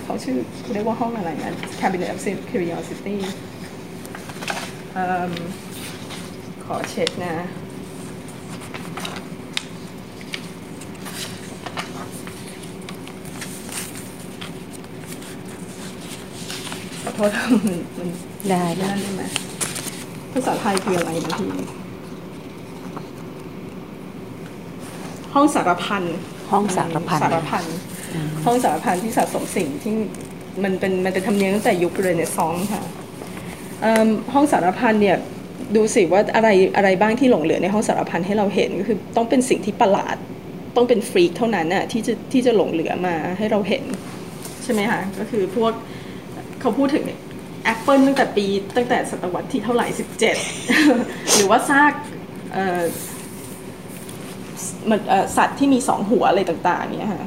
[0.09, 0.37] เขาชื่อ
[0.73, 2.19] เรียกว่าห้องอะไรนะ cabinet of
[2.51, 3.15] curiosity
[4.93, 5.31] เอิ่ม
[6.65, 7.33] ขอเช็คนะ
[17.03, 18.09] ขอโทษมันมัน
[18.49, 19.23] ได้นั่ได้นได้ไหม
[20.31, 21.49] ภาษาไทยคืออะไรนะพี่
[25.33, 26.03] ห้องสารพัน
[26.51, 27.65] ห้องสารพันสารพัน
[28.45, 29.95] ห้องสารพันที่สะสมสิ่งที่
[30.63, 32.83] มันเป็นมันเป็นธรรมเนียมตั้งแต่ยุคเรเนซองส์ค่ะ
[34.33, 35.17] ห้องสารพันเนี่ย
[35.75, 40.15] ดูสิว่าอะไรอะไรบ้างที่หลงเหลือในห้องสารพันให้เราเห็นก็คือต้องเป็นสิ่งที่ประหลาด
[40.75, 43.83] ต้องเป็นฟรีกเท่านั้นน่ะที่จะที่จะหลงเหลือมาให้เราเห็น
[44.63, 45.71] ใช่ไหมคะก็คือพวก
[46.61, 47.05] เขาพูดถึง
[47.63, 48.45] แอปเปิลตั้งแต่ปี
[48.77, 49.87] ตั้งแต่ศตวรรษที่เท่าไหร่
[50.61, 51.93] 17 หรือว่าซาก
[52.53, 52.81] เอ่อ
[55.37, 57.25] สัตว์ที่มีสองหัวอะไรต่างๆเนี่ยค่ะ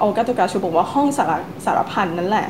[0.00, 1.32] โอลกาโตการ์ชุกบอกว่าห้องสาร
[1.64, 2.46] สารพันนั่นแหละ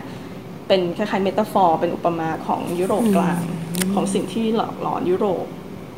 [0.68, 3.40] เป็นคล้ายๆ metaphor เป็นอุปมาของยุโรปกลาง
[3.94, 5.44] ของสิ่งที่หลอกหลอนยุโรป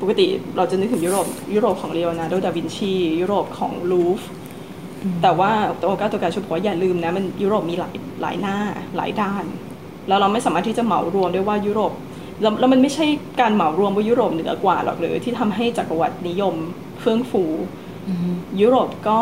[0.01, 4.21] ปกติเราจะนึกถึงยุโรปยุโรปของเลโอนาร์โดดาวินชียุโรปของลูฟ
[5.23, 8.57] แต่ว่าตัวโอลกาโตการ์ชุกบอกว่าอย่าลืมนะมันยุโรปมีหลายหลายหน้า
[8.97, 9.45] หลายด้าน
[10.09, 11.93] แล้วเราไม่สามารถที่จะเหมารวมได้ว่ายุโรป
[12.43, 13.07] แล้วแล้วมันไม่ใช่
[13.40, 16.55] การเหมารวมว่ายุโรปเหนือกว่าหรอกเลยที่ทำให้จักรวรรดินิยม
[17.01, 17.45] เฟื่องฟู
[18.61, 19.21] ยุโรปก็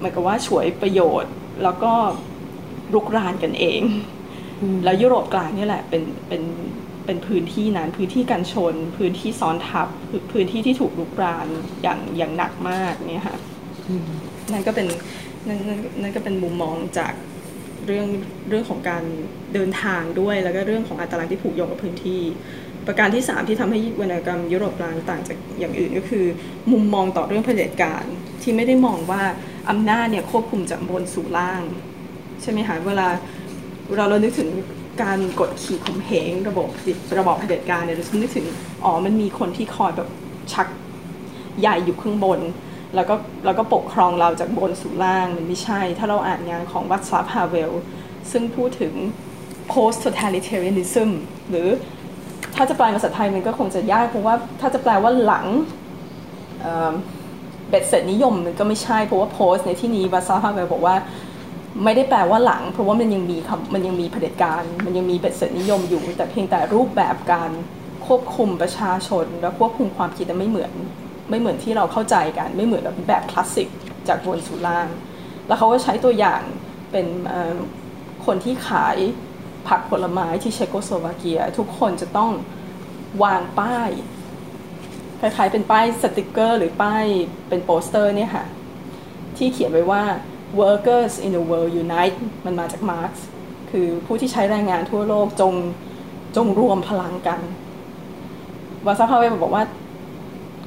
[0.00, 1.32] หมายกับว่าฉวยประโยชน์
[1.64, 1.92] แล้วก็
[2.94, 3.80] รุกรานกันเอง
[4.84, 6.42] แล้วยุโรปกลางนี่แหละเป็นเป็น
[7.04, 9.88] เป็นพื้นที่นั้นพื้นที่การชน พื้นที่ซ้อนทับ
[10.32, 11.46] พื้นที่ที่ถูกรุกราน
[11.82, 13.38] อย่างอย่างหนักมากเนี่ยค่ะ
[14.52, 14.86] นั่นก็เป็น
[15.46, 15.58] นั่น
[16.02, 17.12] นั่นก็เป็นมุมมองจาก
[17.86, 18.08] เรื่อง
[18.48, 19.04] เรื่องของการ
[19.54, 22.22] เดินทางด้วย แล้วก็เรื่องของอัตลักษณ์ที่ผูกโยงกับพื้นที่
[22.86, 26.24] ประการที่ 3 ที่ทำให้วรรณกรรมยุโรปกลางต่างจากอย่างอื่นก็คือ
[26.72, 28.04] มุมมองต่อเรื่องเผด็จการ
[28.42, 29.22] ที่ไม่ได้มองว่า
[29.70, 31.62] อำนาจเนี่ยควบคุมจากบนสู่ล่าง
[32.42, 33.08] ใช่ไหมคะเวลา
[33.88, 34.48] เวลาเรานึกถึง
[35.02, 36.68] การกดขี่ข่มเหงระบบ
[37.18, 38.46] ระบอบเผด็จการเนี่ยเราจะนึกถึง
[38.84, 40.08] อ๋อมันมีคนที่คอยแบบ
[40.52, 40.66] ชัก
[41.60, 42.40] ใหญ่อยู่ข้างบน
[42.94, 47.72] แล้วก็แล้วก็ปกครองเราจากบนสู่ล่างมันไม่ใช่ ถ้าเราอ่านงานของวัตซาพาเวล
[48.30, 48.94] ซึ่งพูดถึง
[49.72, 51.10] post totalitarianism
[51.50, 51.68] หรือ
[52.54, 55.46] ถ้าจะแปลภาษาไทยมันก็คงจะยากเพราะว่าถ้าจะแปลว่าหลัง
[57.68, 60.96] เบ็ดเสร็จนิยมมันก็ไม่ใช่เพราะว่า post ในที่นี้วัตซาพาเวลบอกว่า
[61.84, 63.36] ไม่ได้แปลว่าหลัง เพราะว่ามันยังมี
[63.74, 67.50] มันยังมีเผด็จการ มันยังมีเบ็ดเสร็จนิยมอยู่ แต่เพียงแต่รูปแบบการ
[68.06, 70.72] ควบคุมประชาชน และควบคุมความคิดไม่เหมือน
[71.30, 73.68] ไม่เหมือนที่เราเข้าใจกัน ไม่เหมือนแบบแบบคลาสสิก
[74.08, 74.88] จากบนสู่ล่าง
[75.46, 76.42] แล้วเขาก็ใช้ตัวอย่าง
[76.92, 77.06] เป็น
[78.26, 78.96] คนที่ขาย
[79.68, 82.30] ผักผลไม้ที่เชโกสโลวาเกีย ทุกคนจะต้อง
[83.22, 83.90] วางป้าย
[85.20, 87.04] คล้ายๆเป็นป้ายสติกเกอร์ หรือป้าย
[87.48, 88.44] เป็นโปสเตอร์เนี่ยค่ะ
[89.36, 90.02] ที่เขียนไว้ว่า
[90.60, 93.26] workers in the world unite มันมาจากมาร์กซ์
[93.70, 95.54] คือผู้ที่ใช้แรงงานทั่วโลกจง
[96.36, 97.40] จงรวมพลังกัน
[98.86, 99.64] วาตสลัฟฮาเวลบอกว่า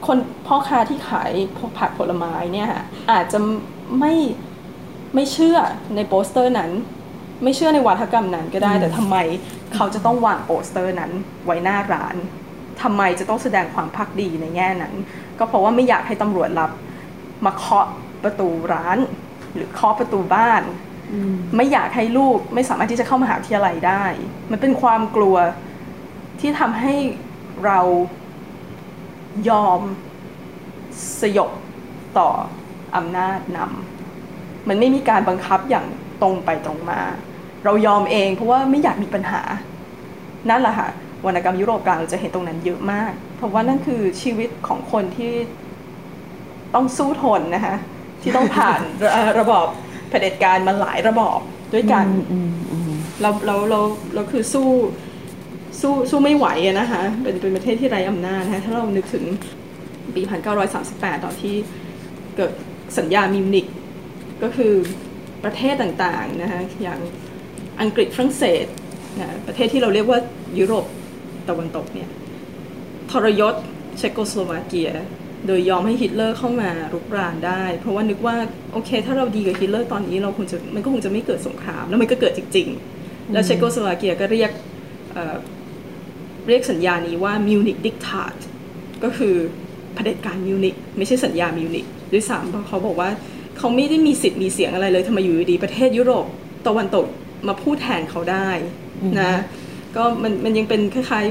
[0.07, 1.31] คนพ่อค้าที่ขาย
[1.77, 2.69] ผักผลไม้เนี่ย
[3.11, 3.39] อาจจะ
[3.99, 4.13] ไม่
[5.15, 5.57] ไม่เชื่อ
[5.95, 6.71] ในโปสเตอร์นั้น
[7.43, 9.17] ไม่เชื่อในวาทกรรมนั้นก็ได้ แต่ทำไม
[9.75, 11.11] เขาจะต้องวางโปสเตอร์นั้น
[11.45, 12.15] ไว้หน้าร้าน
[12.83, 14.93] ทำไมจะต้องแสดงความภักดีในแง่นั้น
[15.39, 16.71] ก็เพราะว่าไม่อยากให้ตำรวจลับ
[17.45, 17.87] มาเคาะ
[18.23, 18.97] ประตูร้าน
[19.55, 20.61] หรือเคาะประตูบ้าน
[21.55, 24.03] ไม่อยากให้ลูกไม่สามารถที่จะเข้ามหาวิทยาลัยได้
[24.51, 25.35] มันเป็นความกลัว
[26.39, 26.95] ที่ทำให้
[27.65, 27.79] เรา
[29.49, 29.81] ยอม
[31.21, 31.51] สยบ
[32.17, 32.29] ต่อ
[32.95, 35.85] อำนาจนำมันไม่มีการบังคับอย่าง
[36.21, 37.01] ตรงไปตรงมา
[37.65, 39.41] เรายอมเองเพราะว่าไม่อยากมีปัญหา
[40.49, 40.89] นั่นแหละค่ะ
[41.25, 45.33] วรรณกรรมยุโรปกลางจะเห็นตรงนั้นเยอะมาก เพราะว่านั่นคือชีวิตของคนที่
[46.75, 47.75] ต้องสู้ทนนะคะ
[48.21, 48.79] ที่ต้องผ่าน
[49.39, 49.65] ระบอบ
[50.09, 51.39] เผด็จการมาหลายระบอบ
[51.73, 52.05] ด้วยกัน
[53.21, 53.79] เราเราเรา
[54.13, 54.69] เราคือสู้
[55.81, 56.47] สู้สู้ไม่ไหว
[56.79, 59.23] นะคะเป็นเป็นประเทศที่ไร้อำนาจนะถ้าเรานึกถึง
[60.15, 60.21] ปี
[60.73, 61.55] 1938 ตอนที่
[62.37, 62.53] เกิด
[62.97, 63.65] สัญญามิวนิก
[64.43, 64.73] ก็คือ
[65.43, 66.99] ประเทศต่างๆนะคะอย่าง
[67.81, 68.65] อังกฤษฝรั่งเศส
[69.19, 70.19] นะประเทศที่เราเรียกว่า
[70.59, 70.85] ยุโรป
[71.49, 72.09] ตะวันตกเนี่ย
[73.11, 73.55] ทรยศ
[73.97, 74.91] เชโกสโลวาเกีย
[75.47, 78.35] โดยยอมให้ฮิตเลอร์เข้ามารุกรานได้ เพราะว่านึกว่า
[78.73, 82.67] โอเค ถ้าเราดีกับฮิตเลอร์ตอนนี้เราคงจะมันก็คงจะไม่เกิดสงคราม แล้วมันก็เกิดจริง
[82.99, 84.51] ๆ แล้วเชโกสโลวาเกียก็เรียก
[86.47, 88.45] เรียกสัญญานี้ว่า Munich Diktat
[89.03, 89.35] ก็คือ
[89.93, 93.09] เผด็จการมิวนิกไม่ใช่สัญญามิวนิกด้วยซ้ำเพราะเขาบอกว่า
[93.57, 96.25] เขาไม่ได้มีสิทธิ์มีเสียงอะไรเลยทำไมอยู่ดีประเทศยุโรป
[96.67, 97.05] ตะวันตก
[97.47, 98.49] มาพูดแทนเขาได้
[99.19, 99.31] นะ
[99.95, 101.25] ก็มันมันยังเป็นคล้าย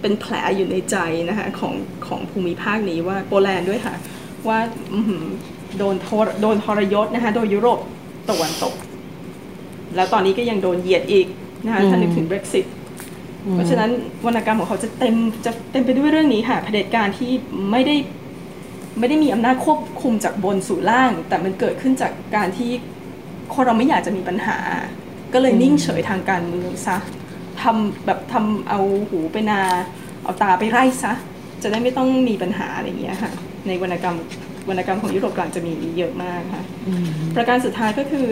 [0.00, 0.96] เป็นแผลอยู่ในใจ
[1.28, 1.74] นะคะของ
[2.06, 3.94] ของภูมิภาคนี้ว่าโปแลนด์ด้วยค่ะ
[4.48, 4.58] ว่า
[5.78, 5.94] โดน
[6.40, 7.78] โดนทรยศนะคะโดยยุโรป
[8.28, 8.74] ตะวันตก
[9.96, 11.26] แล้วตอนนี้ก็ยังโดนเหยียดอีก
[11.64, 12.66] นะคะถ้านึกถึง Brexit
[13.52, 13.90] เพราะฉะนั้น
[14.26, 17.30] วรรณกรรมของเขาจะเต็มจะเต็มไปด้วยเรื่องนี้ค่ะเผด็จการที่
[17.70, 17.96] ไม่ได้
[18.98, 22.70] ไม่ได้มีอำนาจควบคุมจากบนสู่ล่าง แต่มันเกิดขึ้นจากการที่
[23.54, 24.58] คนเราไม่อยากจะมีปัญหา
[25.32, 26.96] ก็เลยนิ่งเฉยทางการเมืองซะ
[27.62, 29.60] ทำแบบทำเอาหูไปนา
[30.22, 31.12] เอาตาไปไร่ซะ
[31.62, 33.32] จะได้ไม่ต้องมีปัญหาอะไรอย่างเงี้ยค่ะ
[33.66, 34.16] ในวรรณกรรม
[34.68, 36.64] วรรณกรรมของยุโรปกลางจะมีเยอะมากค่ะ
[37.36, 38.26] ประการสุดท้ายก็คือ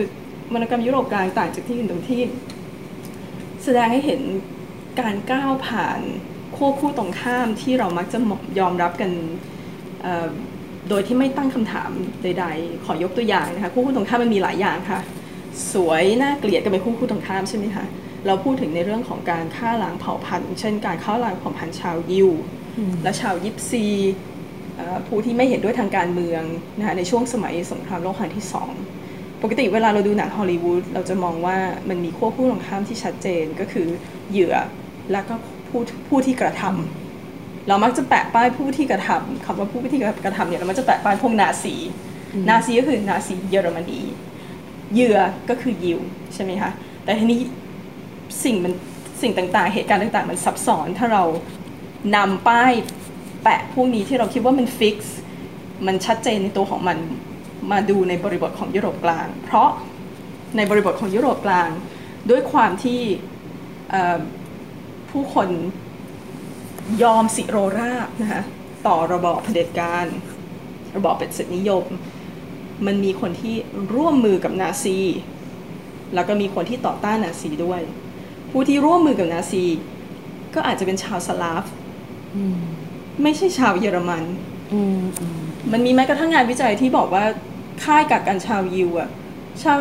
[0.53, 2.21] วรรณกรรมยุโรปกลางต่างจากที่อื่นตรงที่
[3.63, 4.21] แสดงให้เห็น
[4.99, 6.01] การก้าวผ่าน
[6.55, 8.19] ขั้วคู่ตรงข้ามที่เรามักจะ
[8.59, 9.11] ยอมรับกัน
[10.89, 11.91] โดยที่ไม่ตั้งคำถาม
[12.23, 14.99] ใด ๆ ขอยกตัวอย่างนะคะคู่คู่ตรงข้ามมันมีหลายอย่างค่ะ
[15.73, 17.85] สวยน่าเกลียดกันเป็นคู่คู่ตรงข้ามใช่ไหมคะ
[18.27, 22.29] เราพูดถึงในเรื่องของการฆ่าล้างเผ่าพันธุ์ เช่น การฆ่าล้างเผ่าพันธุ์ชาวยิว
[23.03, 23.85] และชาวยิปซี
[25.07, 26.43] ผู้ที่ไม่เห็นด้วยทางการเมือง
[26.77, 28.71] นะคะในช่วงสมัยสงครามโลกครั้งที่สอง
[29.41, 31.57] ปกติเวลาเราดูหนังฮอลลีวูดเราจะมองว่า
[31.89, 33.87] มันมีขั้วผู้ตรงข้ามที่ชัดเจนก็คือ
[34.31, 34.55] เหยื่อ
[35.11, 35.33] และก็
[35.69, 41.75] ผู้ผู้ที่กระทำเรามักจะแปะป้ายผู้ที่กระทำคำว่าผู้ที่กระทำเนี่ยเรามักจะแปะป้ายพวกนาซี
[42.49, 44.01] นาซีก็คือนาซีเยอรมนี
[44.93, 45.99] เหยื่อก็คือยิว
[46.33, 46.71] ใช่ไหมคะ
[47.03, 47.41] แต่ทีนี้
[48.43, 48.73] สิ่งมัน
[49.21, 51.23] สิ่งต่างๆ เหตุการณ์ต่างๆ มันซับซ้อนถ้าเรา
[52.15, 52.71] นำป้าย
[53.43, 55.15] แปะพวกนี้ที่เราคิดว่ามัน fix
[55.87, 56.97] มันชัดเจนในตัวของมัน
[57.71, 59.69] มาดูในบริบทของยุโรปกลาง เพราะ
[60.55, 61.69] ในบริบทของยุโรปกลาง
[62.29, 63.01] ด้วยความที่
[65.11, 65.49] ผู้คน
[67.03, 68.43] ยอมสิโรราบนะคะ
[68.87, 70.05] ต่อระบอบเผด็จการ
[70.95, 71.85] ระบอบเป็นสิทธินิยม
[72.85, 73.55] มันมีคนที่
[73.95, 74.97] ร่วมมือกับนาซี
[76.15, 77.81] แล้วก็มีคนที่ต่อต้านนาซีด้วย
[78.57, 79.63] ผู้ที่ร่วมมือกับนาซี
[80.55, 81.65] ก็อาจจะเป็นชาวสลาฟ
[83.23, 84.23] ไม่ใช่ชาวเยอรมัน
[85.71, 87.23] มันมีแม้กระทั่งงานวิจัยที่บอกว่า
[87.83, 89.09] ค่ายกักกันชาวยิวอะ
[89.63, 89.77] ชาว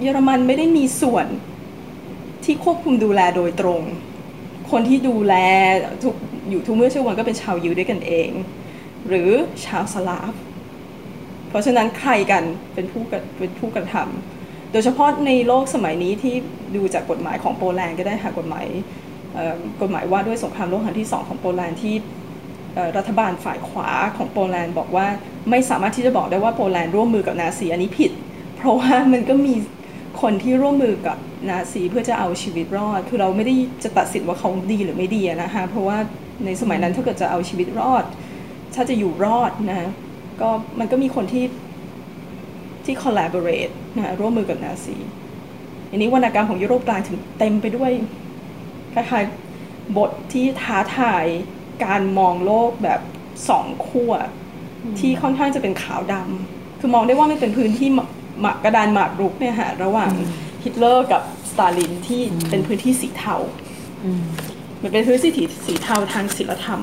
[0.00, 1.26] เยอรมันไม่ได้มีส่วน
[2.44, 3.82] ที่ควบคุมดูแลโดยตรง
[4.70, 5.34] คนที่ดูแล
[6.02, 6.14] ทุก
[6.48, 8.30] อยู่ทุกเมื่อเชื่อวันก็เป็นชาวยิวด้วยกันเอง
[9.08, 9.30] หรือ
[9.66, 10.34] ชาวสลาฟ
[11.48, 12.42] เพราะฉะนั้นใครกัน
[12.74, 13.02] เป็นผู้
[13.38, 14.39] เป็นผู้กระทำ
[14.72, 16.34] โดยเฉพาะในโลกสมัยนี้ที่
[16.76, 18.66] ดูจากกฎหมายของโปแลนด์ก็ได้ค่ะกฎหมาย
[19.80, 21.94] กฎหมายว่าด้วยสงครามโลกครั้งที่สองของโปแลนด์ที่
[22.96, 25.06] รัฐบาลฝ่ายขวาของโปแลนด์บอกว่า
[25.50, 28.12] ไม่สามารถที่จะบอกได้ว่าโปแลนด์ร่วมมือกับนาซีอันนี้ผิด
[28.56, 29.54] เพราะว่ามันก็มี
[30.22, 31.16] คนที่ร่วมมือกับ
[31.48, 33.54] นาซีเพื่อจะเอาชีวิตรอด คือเราไม่ได้
[33.84, 35.98] จะตัดสินว่าเขาดีหรือไม่ดีนะคะเพราะว่า
[36.44, 38.04] ในสมัยนั้นถ้าเกิดจะเอาชีวิตรอด
[38.74, 39.90] ถ้าจะอยู่รอดนะ
[40.40, 41.44] ก็มันก็มีคนที่
[42.84, 44.96] ที่ collaborate นะร่วมมือกับนาซี
[45.90, 47.90] อันนี้วรรณกรรมของยุโรปกลางถึงเต็มไปด้วย
[48.94, 51.24] คล้ายๆบทที่ท้าทาย
[51.84, 53.00] การมองโลกแบบ
[53.48, 54.12] สองขั้ว
[54.98, 57.88] ที่ค่อนข้างจะเป็นขาวดำคือมองได้ว่าไม่เป็นพื้นที่
[58.40, 60.12] หมากกระดานหมากรุกเนี่ยฮะระหว่าง
[60.64, 63.36] ฮิตเลอร์กับสตาลินที่เป็นพื้นที่สีเทา
[64.82, 66.80] มันเป็นพื้นที่สีสีเทาทางศิลธรรม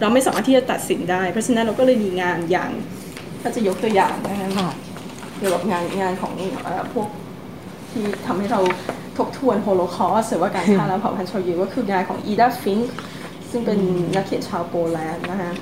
[0.00, 2.70] เราไม่สามารถที่จะตัดสินได้ เพราะฉะนั้นเราก็เลยมีงานอย่าง
[3.40, 4.70] ถ้าจะยกตัวอย่างนะคะ
[5.40, 6.32] เกี่ยวกับงานงานของ
[6.92, 7.08] พวก
[7.90, 8.60] ที่ทำให้เรา
[9.18, 12.92] ทบทวนโฮโลคอสหรือว่าการฆ่าล้างเผ่าพันธุ์ชาวยิวก็คืองานของอีดาฟิงค์
[13.50, 13.78] ซึ่งเป็น
[14.14, 15.52] นักเขียนชาวโปแลนด์นะคะ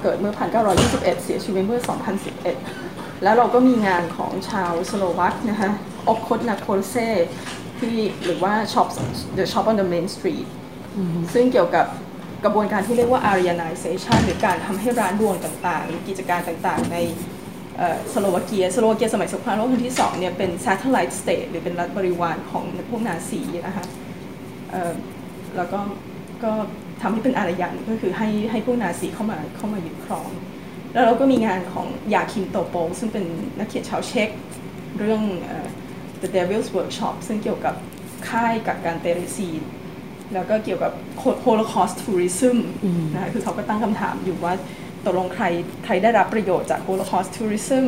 [0.00, 0.32] เกิดเมื่อ
[0.78, 1.80] 1921 เสียชีวิตเมื่อ
[2.52, 5.70] 2011 แล้วเราก็มีงานของชาวสโลวักนะคะ
[6.08, 6.94] Obchod na korze
[7.78, 8.88] ที่หรือว่า Shop
[9.38, 10.46] The Shop on the Main Street
[11.34, 11.86] ซึ่งเกี่ยวกับ
[12.44, 16.96] กระบวนการที่เรียกว่า Aryanization หรือการทำให้ร้านรวงต่างๆกิจการต่างๆ ใน
[18.12, 23.84] สโลวาเกีย สโลวาเกียสมัยสงครามโลกครั้งที่สองเนี่ยเป็น satellite state หรือเป็นรัฐบริวารของพวกนาซีนะคะ
[25.56, 25.80] แล้วก็
[26.44, 26.52] ก็
[27.00, 30.28] ทำให้เป็นอารยันก็คือให้ให้พวกนาซีเข้ามาเข้ามายึดครอง
[30.92, 33.24] แล้วเราก็มีงานของยาคิมโตโป ซึ่งเป็น
[33.58, 34.28] นักเขียนชาวเช็ก
[34.98, 35.22] เรื่อง
[36.22, 37.74] The Devil's Workshop ซึ่งเกี่ยวกับ
[38.28, 39.62] ค่ายกักการเตเรซีน
[40.34, 40.92] แล้วก็เกี่ยวกับ
[41.44, 42.56] Holocaust Tourism
[43.12, 44.54] นะคะคือเขาก็ตั้งคำถามอยู่ว่า
[45.04, 45.44] ตกลงใคร
[45.84, 47.84] ใครได้รับประโยชน์จาก Holocaust Tourism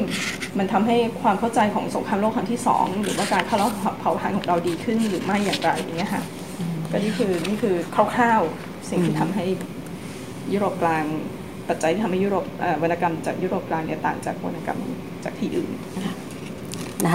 [0.58, 3.70] มันทำให้ความเข้าใจของสงครามโลกครั้งที่สองหรือว่าการฆ่าล้าง
[4.00, 6.22] เผ่าพันธุ์ของเราดีขึ้นหรือไม่อย่างไรอย่างเงี้ยค่ะ
[6.90, 7.74] ก็นี่คือนี่คือ
[8.14, 9.44] คร่าวๆสิ่งที่ทำให้
[10.52, 11.04] ยุโรปกลาง
[11.68, 12.44] ปัจจัยที่ทำให้ยุโรป
[12.82, 14.78] วรรณกรรมจากยุโรปกลางเนี่ยต่างจากวรรณกรรม
[15.24, 16.08] จากที่อื่นนะค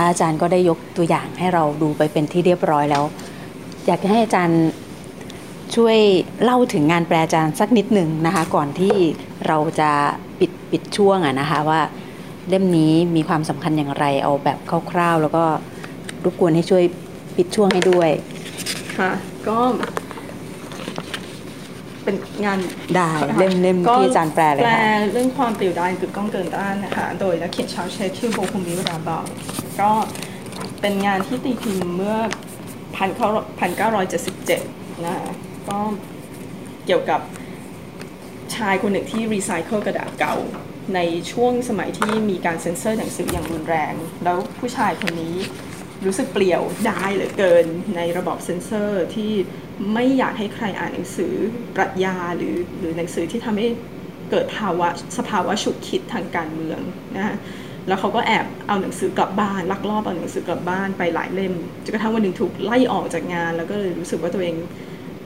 [0.04, 3.04] ะอาจารย์ก็ได้ยกตัวอย่างให้เราดูไปเป็นที่เรียบร้อยแล้ว
[3.88, 4.62] อยากให้อาจารย์
[5.76, 5.98] ช่วย
[6.44, 8.96] เล่าถึงงานแปลอาจารย์สักนิดหนึ่งนะคะ ก่อนที่
[9.48, 9.92] เราจะ
[10.40, 11.82] ปิดปิดช่วงอะนะคะว่า
[12.50, 14.58] เล่มนี้มีความสำคัญอย่างไรเอาแบบ
[14.92, 15.44] คร่าวๆ แล้วก็
[16.24, 16.84] รบกวนให้ช่วย
[17.38, 18.10] ปิดช่วงให้ด้วย
[19.00, 19.12] ค่ะ
[19.48, 19.58] ก็
[22.04, 22.60] เป็นงาน
[22.96, 24.78] ได้เล่มเล่มที่อาจารย์แปลเลยค่ะแปล
[25.12, 29.20] เรื่องความเปลี่ยวได้คือก้องเกินต้านนะคะ โดยนักเขียนชาวเชคชื่อโบคุมิราบา
[29.82, 29.92] ก็
[30.82, 32.18] เป็นงานที่ตีพิมพ์เมื่อ
[32.96, 33.10] พัน
[33.60, 34.62] พันเก้าร้อยเจ็ดสิบเจ็ด
[35.06, 35.28] นะคะ
[35.70, 35.80] ก็
[36.86, 37.22] เกี่ยวกับ
[38.56, 40.36] ชายคนหนึ่งที่รีไซเคิลกระดาษเก่า
[40.96, 41.00] ใน
[41.32, 45.36] ช่วงสมัยที่มีการเซ็นเซอร์หนังสืออย่างรุนแรง แล้วผู้ชายคนนี้
[46.06, 49.32] รู้สึกเปลี่ยวดายเหลือเกินในระบบเซ็นเซอร์ที่
[49.94, 51.34] ไม่อยากให้ใครอ่านหนังสือ
[51.76, 53.68] ปรัชญาหรือหรือหนังสือที่ทำให้
[54.32, 56.80] เกิดภาวะสภาวะฉุกคิดทางการเมือง
[57.16, 57.36] นะฮะ
[57.88, 64.56] แล้วเขาก็แอบเอาหนังสือกลับบ้านลักลอบเอาหนังสือกลับบ้านไปหลายเล่มจนกระทั่งวันหนึ่งถูกไล่ออกจากงาน แล้วก็เลยรู้สึกว่าตัวเอง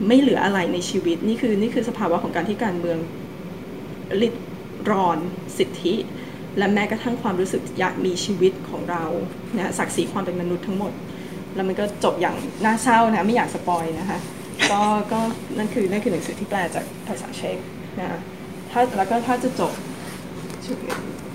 [0.07, 2.97] ไม่เหลืออะไรในชีวิต นี่คือนี่คือสภาวะของการที่การเมือง
[4.21, 4.35] ริด
[4.91, 5.17] รอน
[5.57, 5.95] สิทธิ
[6.57, 9.03] และแม้กระทั่งความรู้สึกอยากมีชีวิตของเรา
[9.55, 10.93] นะศักดิ์ศรีความเป็นมนุษย์ทั้งหมด
[11.55, 12.35] แล้วมันก็จบอย่าง
[12.65, 14.19] น่าเศร้านะไม่อยากสปอยนะคะ
[14.71, 14.81] ก็
[15.12, 15.19] ก็
[15.57, 17.57] นั่นคือนั่นคือหนังสือที่แปลจากภาษาเช็ก
[17.99, 18.19] นะ
[18.71, 19.73] ถ้าแล้วก็ถ้าจะจบ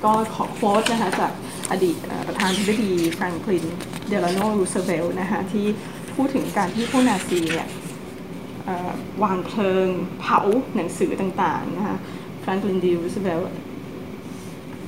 [0.04, 1.32] ก็ขอ quote นะคะจาก
[1.70, 1.96] อดีต
[2.28, 3.64] ประธานธิบดีแฟรงคลิน
[4.08, 5.66] เดลาโนรูสเวลต์นะคะที่
[6.14, 7.68] พูดถึงการที่พวกนาซีเนี่ย
[9.24, 9.88] วางเพลิง
[10.20, 10.40] เผา
[10.76, 11.98] หนังสือต่างๆนะคะ
[12.42, 13.40] แฟรงคลินดีรูสเวลต์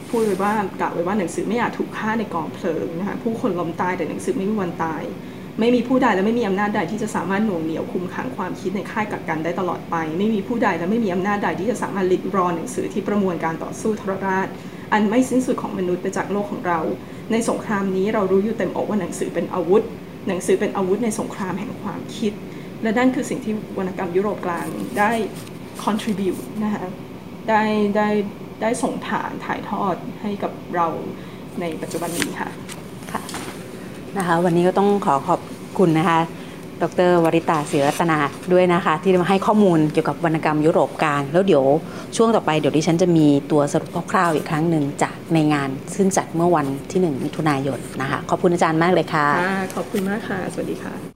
[0.08, 5.02] พูดไว้ว่ากล่าวไว้ว่าหนังสือไม่อาจถูกฆ่าในกองเพลิงนะคะผู้คนล้มตายแต่หนังสือไม่มีวันตาย
[5.60, 14.48] ไม่มีผู้ใดและไม่มีอำนาจใดที่จะสามารถหน่วงเหนี่ยวคุมขังความคิดในค่ายกักกันได้ตลอดไป ไม่มีผู้ใดและไม่มีอำนาจใดที่จะสามารถลิดรอนหนังสือที่ประมวลการต่อสู้ทรราช
[14.92, 16.80] อันไม่สิ้นสุดของมนุษย์ไปจากโลกของเรา
[17.32, 19.82] ในสงครามนี้เรารู้อยู่เต็มอกว่าหนังสือเป็นอาวุธ
[20.28, 22.32] หนังสือเป็นอาวุธในสงครามแห่งความคิด
[22.86, 24.66] และนั่นคือสิ่งที่วรรณกรรมยุโรปกลาง
[24.98, 25.10] ได้
[25.84, 26.84] contribute นะคะ
[27.48, 27.62] ได้
[27.96, 28.08] ได้
[28.62, 30.86] ได้ส่งฐานถ่ายทอดให้กับเรา
[31.60, 32.50] ในปัจจุบันนี้ค่ะ
[33.12, 33.20] ค่ะ
[34.16, 35.40] นะคะวันนี้ก็ต้องขอขอบ
[35.78, 36.20] คุณนะคะ
[36.82, 38.18] ดรวริตาศิรัตนา
[38.52, 41.64] ด้วยนะคะ ที่มาให้ข้อมูลเกี่ยวกับวรรณกรรมยุโรปกลาง แล้วเดี๋ยว
[42.16, 49.26] ช่วงต่อไปเดี๋ยวดิฉันจะมีตัวสรุปคร่าวๆอีกครั้งหนึ่งจากในงาน ซึ่งจัดเมื่อวันที่1มิถุนายนนะคะ ขอบคุณอาจารย์มากเลยค่ะ
[49.76, 51.15] ขอบคุณมากค่ะ สวัสดีค่ะ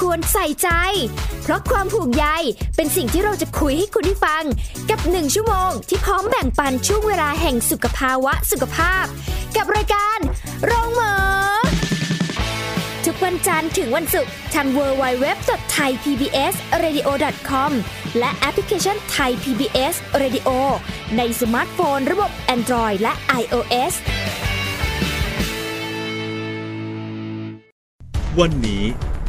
[0.00, 0.68] ควรใส่ใจ
[1.42, 2.26] เพราะความผูกใย
[2.76, 4.44] เป็นสิ่งที่เราจะคุยให้คุณได้ฟัง
[4.90, 9.04] กับหนึ่งชั่วโมงที่พร้อมแบ่งปันช่วงเวลาแห่งสุขภาวะสุขภาพ
[9.56, 10.18] กับรายการ
[10.64, 11.14] โรงหมอ
[13.04, 17.70] ทุกวันจันทร์ถึงวันศุกร์ทาง www.thaipbsradio.com
[18.18, 20.48] และแอปพลิเคชัน Thai PBS Radio
[21.16, 23.94] ในสมาร์ทโฟน ระบบ Android และ iOS
[28.40, 28.84] วันนี้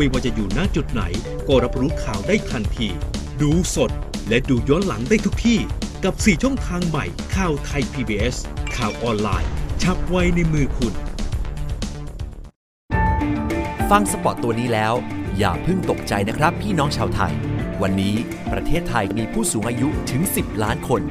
[0.00, 1.02] ม่ว่าจะอยู่ณจุดไหน
[1.48, 2.88] ก็รับรู้ข่าวได้ทันที
[3.40, 3.90] ดูสด
[4.28, 5.58] และดูย้อนหลังได้ทุกที่
[6.04, 8.36] กับ 4 ช่องทางใหม่ข่าวไทย PBS
[8.76, 9.50] ข่าวออนไลน์
[9.82, 10.94] ชับไว้ในมือคุณ
[13.90, 14.94] ฟังสปอตตัวนี้แล้ว
[15.38, 17.32] อย่าเพิ่งตกใจนะครับพี่น้องชาวไทย
[17.82, 18.14] วันนี้
[18.52, 21.02] ประเทศไทยมีผู้สูงอายุถึง 10 ล้านคน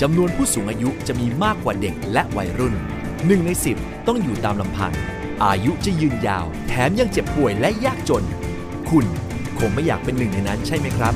[0.00, 2.74] จำนวนผู้สูงอายุจะมีมากกว่าเด็กและวัยรุ่น
[3.26, 4.92] หนึ่งใน10 ต้องอยู่ตามลำพัง
[5.44, 8.24] อายุจะยืนยาว แถมยังเจ็บป่วยและยากจน
[8.88, 9.06] คุณ
[9.58, 11.14] คงไม่อยากเป็นหนึ่งในนั้นใช่ไหมครับ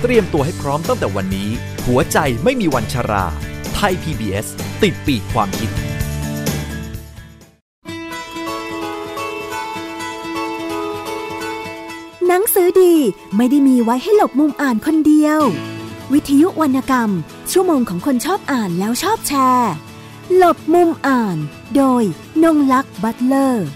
[0.00, 1.50] เตรียมตัวให้พร้อมตั้งแต่วันนี้
[1.86, 3.24] หัวใจไม่มีวันชรา
[3.74, 4.46] ไทย PBS
[4.82, 5.70] ติดปีกความคิด
[12.26, 12.94] หนังสือดี
[13.36, 15.40] ไม่ได้มีไว้ให้หลบมุมอ่านคนเดียว
[16.12, 17.10] วิทยุวรรณกรรม
[17.52, 19.72] ชั่วโมงของคนชอบอ่านแล้วชอบแชร์
[20.36, 21.38] หลบมุมอ่าน
[21.76, 22.04] โดย
[22.44, 23.66] นงลักษ์บัตเลอร์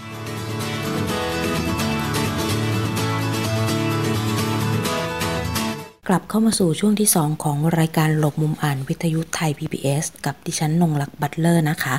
[6.08, 11.96] กลับเข้ามาสู่ช่วงที่ 2 ของรายการหลบมุมอ่านวิทยุไทย PBS กับดิฉันนงลักษ์บัตเลอร์นะคะ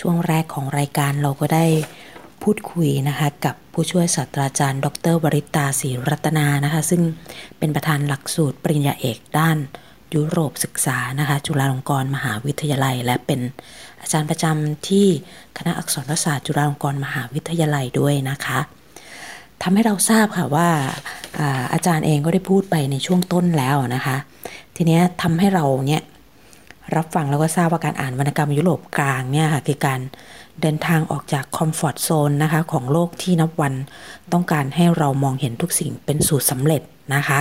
[0.00, 1.66] ช่วงแรกของรายการเราก็ได้
[2.42, 7.02] พูดคุยนะคะกับผู้ช่วยศาสตราจารย์ ดรวริตาศรีรัตนานะคะ ซึ่ง
[7.58, 9.58] เป็นประธานหลักสูตรปริญญาเอกด้าน
[10.14, 13.40] ยุโรปศึกษานะคะ จุฬาลงกรณ์มหาวิทยาลัย และเป็น
[14.02, 15.06] อาจารย์ประจำที่
[15.58, 18.58] คณะอักษรศาสตร์จุฬาลงกรณ์มหาวิทยาลัยด้วยนะคะ
[19.62, 20.68] ทำให้เราทราบค่ะว่า
[21.38, 24.16] อาอาจารย์เองก็ได้พูดไปในช่วงต้นแล้วนะคะ
[24.76, 26.02] ทีนี้ทำให้เราเนี่ย
[26.96, 30.00] รับฟังแล้วก็ทราบว่าการอ่านวรรณกรรมยุโรปกลางเนี่ยค่ะคือการ
[30.60, 33.74] เดินทางออกจากคอมฟอร์ทโซนนะคะของโลกที่นับวัน
[34.32, 36.82] ต้องการให้เรามองเห็นทุกสิ่งเป็นสูตรสำเร็จ
[37.14, 37.40] นะคะ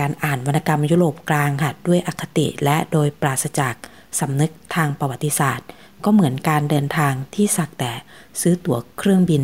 [0.00, 3.74] การอ่านวรรณกรรมยุโรปกลางค่ะด้วยอคติและโดยปราศจาก
[4.20, 5.68] สำนึกทางประวัติศาสตร์
[6.04, 7.92] ก็เหมือนการเดินทางที่สักแต่
[8.40, 9.42] ซื้อตั๋วเครื่องบิน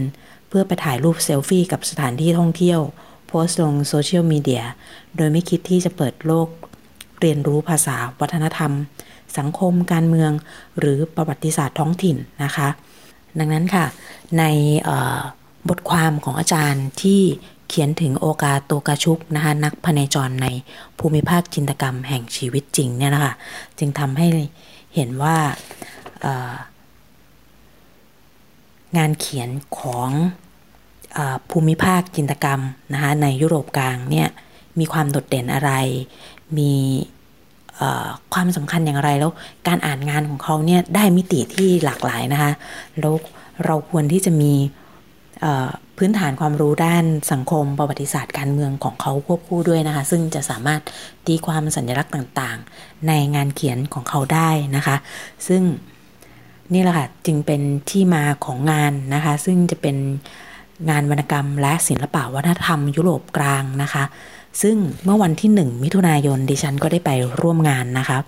[0.49, 2.81] เพื่อไปถ่ายรูปเซลฟี่กับสถานที่ท่องเที่ยว
[3.27, 4.65] โพสต์ลงโซเชียลมีเดีย
[5.17, 6.49] โดยไม่คิดที่จะเปิดโลก
[7.21, 8.73] เรียนรู้ภาษาวัฒนธรรม
[9.39, 10.33] สังคมการเมือง
[10.79, 12.69] หรือประวัติศาสตร์ท้องถิ่นนะคะ
[13.39, 13.87] ดังนั้นค่ะ
[14.39, 14.45] ใน
[15.69, 17.23] บทความของอาจารย์ที่
[17.73, 20.47] ขียนถึงโอกาโตกาชุกนะคะนักพเนจรใน
[20.99, 23.33] ภูมิภาคจินตกรรมแห่งชีวิตจริงเนี่ยนะคะ
[23.79, 24.27] จึงทำให้
[24.95, 25.37] เห็นว่า
[28.97, 29.49] งานเขียน
[29.79, 30.11] ของ
[31.17, 31.19] อ
[31.51, 32.61] ภูมิภาคจินตกรรม
[32.93, 34.29] นะคะในยุโรปกลางเนี่ย
[34.79, 35.73] มีความโดดเด่นอะไร
[36.59, 36.73] มี
[38.35, 39.33] ความสำคัญอย่างไรแล้ว
[39.69, 42.53] การอ่านงานของเขาเนี่ยได้มิติที่หลากหลายนะคะ
[43.01, 43.15] แล้ว
[43.65, 44.53] เราควรที่จะมี
[45.99, 50.81] พื้นฐานความรู้ด้านสังคมประวัติศาสตร์การเมืองของเขาควบคู่ด้วยนะคะ ซึ่งจะสามารถ
[51.27, 54.97] ตีความสัญลักษณ์ต่างๆ ในงานเขียนของเขาได้นะคะ
[55.49, 55.63] ซึ่ง
[56.73, 59.97] นี่แหละค่ะจึงเป็นที่มาของงานนะคะ ซึ่งจะเป็น
[60.91, 64.05] งานวรรณกรรมและศิลปะวัฒนธรรมยุโรปกลางนะคะ
[64.63, 68.19] ซึ่งเมื่อวันที่ 1 มิถุนายนดิฉันก็ได้ไปร่วมงานนะคะ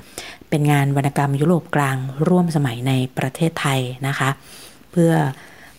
[0.50, 1.96] เป็นงานวรรณกรรมยุโรปกลาง
[2.28, 4.28] ร่วมสมัยในประเทศไทยนะคะ
[4.92, 5.12] เพื่อ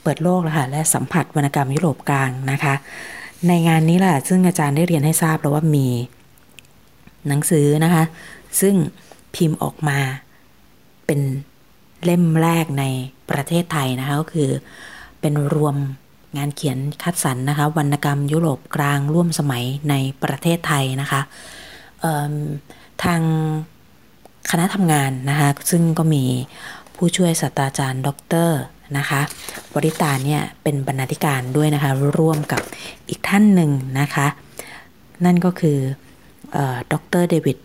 [0.06, 2.74] เปิดโลกแล้วค่ะและสัมผัสวรรณกรรมยุโรปกลางนะคะ
[3.48, 5.88] ในงานนี้แหละซึ่งอาจารย์ได้เรียนให้ทราบแล้วว่ามี
[7.28, 8.04] หนังสือนะคะ
[8.62, 8.76] ซึ่ง
[9.36, 10.00] พิมพ์ออกมา
[11.06, 11.20] เป็น
[12.04, 12.84] เล่มแรกใน
[13.30, 14.50] ประเทศไทยนะคะก็คือ
[15.22, 15.76] เป็นรวม
[16.38, 21.22] งานเขียนคัดสรรนะคะวรรณกรรมยุโรปกลางร่วมสมัยในประเทศไทยนะคะ
[23.04, 23.22] ทาง
[24.50, 26.24] คณะทำงานนะคะซึ่งก็มี
[26.96, 28.10] ผู้ช่วยศาสตราจารย์ ด
[28.48, 28.52] ร
[28.98, 29.22] นะคะ
[29.76, 32.62] บริตาเนี่ยเป็นบรรณาธิการด้วยนะคะ ร่วมกับ
[33.10, 34.28] อีกท่านหนึ่งนะคะ
[35.26, 35.78] นั่นก็คือ
[36.92, 37.58] ดรเดวิด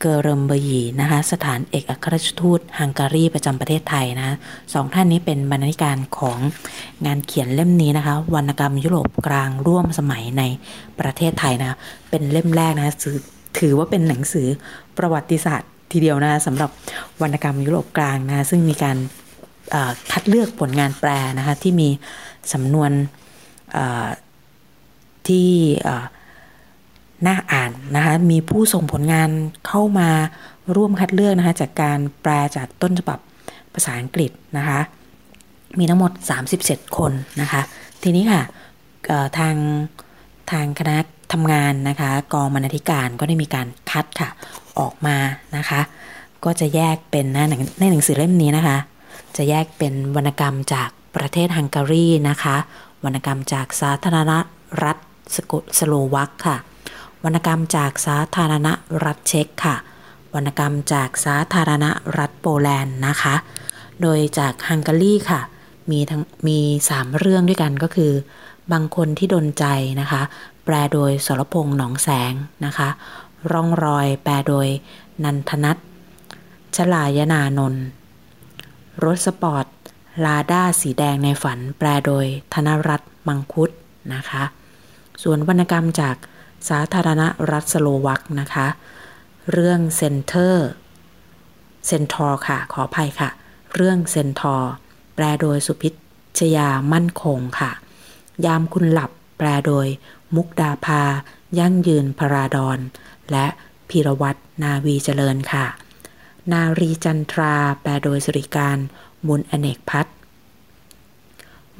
[0.00, 4.36] เกอร์เรมเบยีนะคะ สถานเอกอัครราชทูตฮังการีประจำประเทศไทยนะ
[4.74, 6.38] สองท่านนี้เป็นบรรณาธิการของ
[7.06, 10.42] งานเขียนเล่มนี้นะคะ วรรณกรรมยุโรปกลางร่วมสมัยใน
[11.00, 11.76] ประเทศไทยนะ
[12.10, 12.94] เป็นเล่มแรกนะ
[13.58, 14.48] ถือว่าเป็นหนังสือ
[14.98, 16.70] ประวัติศาสตร์ทีเดียวนะสำหรับ
[17.22, 18.96] วรรณกรรมยุโรปกลางนะซึ่งมีการ
[20.12, 21.88] คัดเลือกผลงานแปลนะคะที่มี
[22.52, 22.90] สำนวน
[25.28, 25.50] ที่
[27.26, 29.30] น่าอ่านนะคะมีผู้ส่งผลงาน
[29.66, 30.10] เข้ามา
[30.76, 33.18] ร่วมคัดเลือกนะคะจากการแปลจากต้นฉบับ
[33.74, 34.80] ภาษาอังกฤษนะคะ
[35.78, 36.12] มีทั้งหมด
[36.54, 37.60] 37 คนนะคะ
[38.02, 38.42] ทีนี้ค่ะ
[39.38, 39.56] ทาง
[40.50, 40.96] ทางคณะ
[41.32, 44.28] ทำงานนะคะกองบรรณาธิการก็ได้มีการคัดค่ะ
[44.78, 45.16] ออกมา
[45.56, 45.80] นะคะ
[46.44, 47.38] ก็จะแยกเป็นใน
[47.80, 48.78] ในหนังสือเล่มนี้นะคะ
[49.36, 52.56] จะแยกเป็นวรรณกรรมจากประเทศฮังการีนะคะ
[53.04, 54.32] วรรณกรรมจากสาธารณ
[54.84, 54.96] รัฐ
[55.34, 56.56] สกสโลวักค่ะ
[57.24, 58.68] วรรณกรรมจากสาธารณ
[59.04, 59.76] รัฐเช็กค่ะ
[60.34, 61.86] วรรณกรรมจากสาธารณ
[62.18, 63.34] รัฐโปแลนด์นะคะ
[64.02, 65.40] โดยจากฮังการีค่ะ
[65.90, 66.58] มีทั้งมี
[66.88, 68.12] สามเรื่องด้วยกันก็คือ
[68.72, 69.64] บางคนที่ดนใจ
[70.00, 70.22] นะคะ
[70.64, 72.32] แปลโดยสรพงษ์หนองแสง
[72.64, 72.88] นะคะ
[73.52, 74.66] ร่องรอยแปลโดย
[75.24, 75.76] นันทนัท
[76.76, 77.84] ชลายนานนท์
[79.04, 79.66] รถสปอร์ต
[80.24, 83.70] ลาด้าสีแดงในฝันแปลโดยธนรัตน์มังคุด
[84.14, 84.42] นะคะ
[85.22, 86.16] ส่วนวรรณกรรมจาก
[86.68, 88.66] สาธารณรัฐสโลวักนะคะ
[89.52, 90.68] เรื่องเซนเตอร์
[91.86, 93.30] เซนทอร์ค่ะ ขออภัยค่ะ
[93.74, 94.72] เรื่องเซนทอร์
[95.14, 95.90] แปลโดยสุพิ
[96.38, 97.70] ชยามั่นคงค่ะ
[98.46, 99.86] ยามคุณหลับแปลโดย
[100.34, 101.02] มุกดาพา
[101.58, 102.78] ยั่งยืนพราดอน
[103.30, 103.46] และ
[103.88, 105.66] พีรวัตรนาวีเจริญค่ะ
[106.52, 108.78] นารีจันทรา แปลโดยสุริการ
[109.26, 110.06] มุลอเนกพัฒ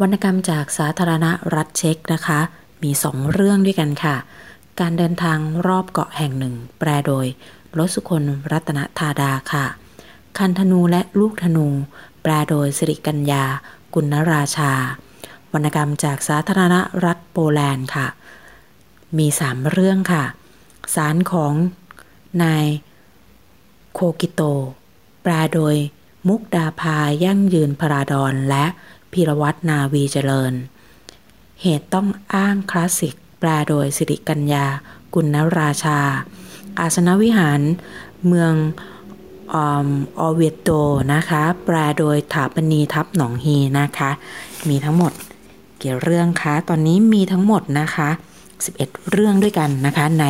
[0.01, 2.41] วรรณกรรมจากสาธารณรัฐเช็กนะคะ
[2.83, 4.17] มีสองเรื่องด้วยกันค่ะ
[4.81, 7.27] การเดินทางรอบเกาะแห่งหนึ่ง แปลโดย
[7.79, 9.67] รสุคนรัตนธาดาค่ะ
[10.39, 11.67] คันธนูและลูกธนู
[12.23, 13.45] แปลโดยสิริกัญญา
[13.95, 14.73] กุณราชา
[15.53, 18.07] วรรณกรรมจากสาธารณรัฐโปแลนด์ค่ะ
[19.19, 20.25] มีสามเรื่องค่ะ
[20.95, 21.53] สารของ
[22.43, 22.67] นาย
[23.93, 24.43] โคกิโต
[25.23, 25.75] แปลโดย
[26.29, 28.65] มุกดาพายั่งยืนพราดอนและ
[29.13, 30.53] พีรวัตนาวีเจริญ
[31.63, 34.67] เหตุต้องอ้างคลาสสิก แปลโดยสิริกัญญา
[35.15, 35.99] กุณราชา
[36.79, 37.61] อาสนวิหาร
[38.27, 38.55] เมือง
[39.55, 39.57] อ
[40.19, 40.69] อเวโต
[41.15, 44.11] นะคะ แปลโดยถาปณีทับหนองฮีนะคะ
[44.69, 45.13] มีทั้งหมด
[45.79, 48.09] เกี่ยวเรื่องคะตอนนี้มีทั้งหมดนะคะ
[48.61, 50.25] 11 เรื่องด้วยกันนะคะใน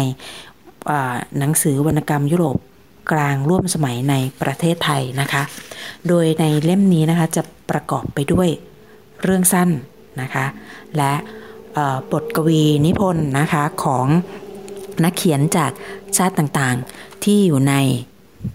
[1.38, 2.58] หนังสือวรรณกรรมยุโรป
[3.10, 5.42] กลางร่วมสมัยในประเทศไทยนะคะ
[6.08, 8.48] โดยในเล่มนี้นะคะจะประกอบไปด้วย
[9.22, 9.70] เรื่องสั้น
[10.20, 10.46] นะคะ
[10.96, 11.12] และ
[12.12, 14.06] บทกวีนิพนธ์นะคะของ
[15.04, 15.72] นักเขียนจาก
[16.16, 17.74] ชาติต่างๆ ที่อยู่ใน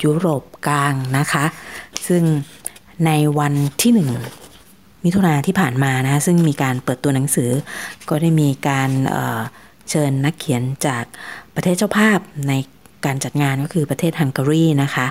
[0.03, 1.45] ยุโรปกลางนะคะ
[2.07, 2.23] ซึ่ง
[3.05, 4.09] ในวันที่หนึ่ง
[5.03, 7.51] มิถุนาที่ผ่านมานะซึ่งมีการเปิดตัวหนังสือ
[8.09, 11.03] ก็ได้มีการเเชิญนักเขียนจาก
[11.55, 12.53] ประเทศเจ้าภาพใน
[13.05, 15.07] การจัดงานก็คือประเทศฮังการีนะคะ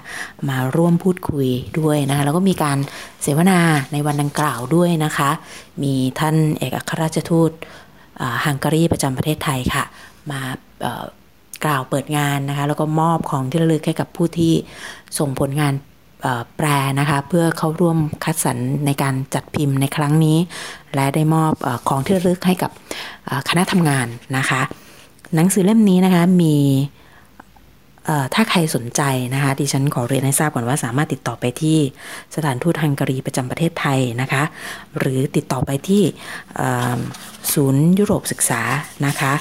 [0.48, 2.78] มาร่วมพูดคุยด้วยนะคะ แล้วก็มีการ
[3.22, 3.60] เสวนา
[3.92, 5.30] ในวันดังกล่าวด้วยนะคะ
[5.82, 7.50] มีท่านเอกอัครราชทูต
[8.44, 9.84] ฮังการีประจำประเทศไทยค่ะ
[10.30, 10.40] มา
[11.64, 14.52] กล่าวเปิดงานนะคะ แล้วก็มอบของที่ระลึกให้กับผู้ที่
[15.18, 15.74] ส่งผลงาน
[16.56, 16.66] แปล
[17.00, 20.38] นะคะเพื่อเข้าร่วมคัดสรรในการจัดพิมพ์ในครั้งนี้
[20.94, 22.70] และได้มอบอของที่ระลึกให้กับ
[23.48, 24.06] คณะทำงาน
[24.36, 24.62] นะคะ
[25.34, 26.56] หนังสือเล่มนี้นะคะมี
[28.34, 29.02] ถ้าใครสนใจ
[29.34, 31.78] นะคะดิฉันขอเรียนให้ทราบก่อนว่าสามารถติดต่อไปที่
[32.34, 34.42] สถานทูตฮังการีประจำประเทศไทยนะคะ
[34.98, 36.02] หรือติดต่อไปที่
[37.52, 38.62] ศูนย์ยุโรปศึกษา
[39.06, 39.32] นะคะ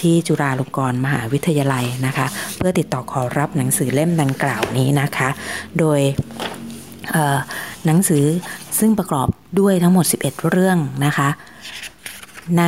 [0.00, 2.26] ที่จุฬาลงกรณ์มหาวิทยาลัยนะคะ
[2.56, 5.28] เพื่อติดต่อขอรับหนังสือเล่มดังกล่าวนี้นะคะ
[5.78, 6.00] โดย
[7.86, 8.24] หนังสือ
[8.78, 9.28] ซึ่งประกอบ
[9.60, 11.28] ด้วยทั้งหมด 11 เรื่องนะคะ
[12.58, 12.64] ใน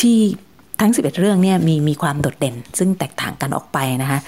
[0.00, 0.18] ที่
[0.80, 4.18] ทั้ง 11 เรื่องเนี่ยมีมีความโดดเด่น ซึ่งแตกต่างกันออกไปนะคะ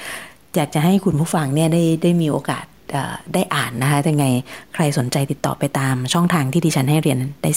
[0.56, 2.64] อยากจะให้คุณผู้ฟังเนี่ยได้ได้มีโอกาส
[3.34, 4.26] ได้อ่านนะคะยังไง
[4.74, 7.50] ใครสนใจติดต่อไปตามช่องทางที่ดิฉันให้เรียนได้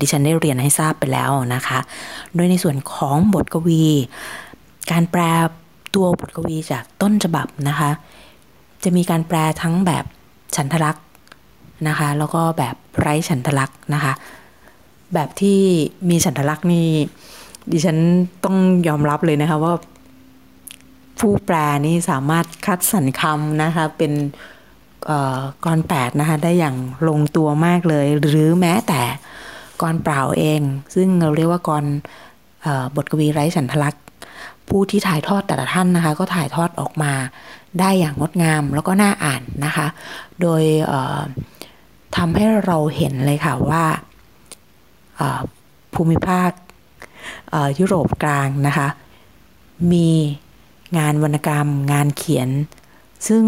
[0.00, 1.78] ดิฉันได้เรียนให้ทราบไปแล้วนะคะ
[2.34, 3.84] โดยในส่วนของบทกวี
[4.92, 5.22] การแปล
[5.94, 7.90] ตัวบทกวีจากต้นฉบับนะคะ
[8.84, 10.04] จะมีการแปลทั้งแบบ
[10.56, 11.04] ฉันทลักษณ์
[11.88, 14.12] นะคะ แล้วก็แบบไร้ฉันทลักษณ์นะคะ
[15.14, 15.60] แบบที่
[16.08, 16.88] มีฉันทลักษณ์นี่
[17.70, 17.98] ดิฉัน
[18.44, 18.56] ต้อง
[18.88, 19.74] ยอมรับเลยนะคะว่า
[21.18, 21.56] ผู้แปล
[21.86, 24.12] นี่สามารถคัดสรรคำนะคะ เป็น
[25.64, 26.76] กรแปดนะคะได้อย่าง
[27.08, 29.02] ลงตัวมากเลย หรือแม้แต่
[29.82, 30.60] กรเปล่าเอง
[30.94, 31.84] ซึ่งเราเรียกว่ากร
[32.96, 34.02] บทกวีไร้ฉันทลักษณ์
[34.68, 37.12] ผู้ที่ถ่ายทอดแต่ละท่านนะคะ ก็ถ่ายทอดออกมา
[37.80, 39.86] ได้อย่างงดงามแล้วก็น่าอ่านนะคะ
[40.42, 40.62] โดย
[42.16, 43.84] ทำให้เราเห็นเลยค่ะว่า
[45.94, 46.50] ภูมิภาค
[47.78, 48.88] ยุโรปกลางนะคะ
[49.92, 50.08] มี
[50.98, 52.48] งานวรรณกรรม งานเขียน
[53.28, 53.44] ซึ่ง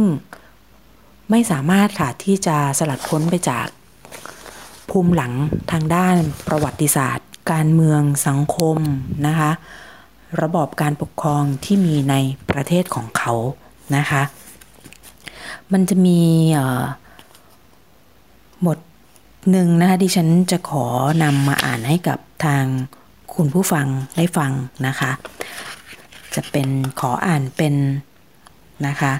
[1.30, 3.66] ไม่สามารถค่ะที่จะสลัดพ้นไปจาก
[4.90, 5.32] ภูมิหลัง
[5.72, 6.16] ทางด้าน
[6.46, 8.78] ประวัติศาสตร์ การเมืองสังคม
[9.26, 9.50] นะคะ
[10.42, 12.14] ระบอบการปกครองที่มีใน
[12.50, 13.32] ประเทศของเขา
[13.96, 14.22] นะคะ
[15.72, 16.20] มันจะมี
[18.62, 18.78] หมด
[19.50, 20.86] หนึ่งนะคะที่ฉันจะขอ
[21.22, 22.64] นำมาอ่านให้กับทาง
[23.36, 24.52] คุณผู้ฟังได้ฟัง
[24.86, 25.10] นะคะ
[26.34, 26.68] จะเป็น
[27.00, 27.74] ขออ่านเป็น
[28.86, 29.12] นะคะ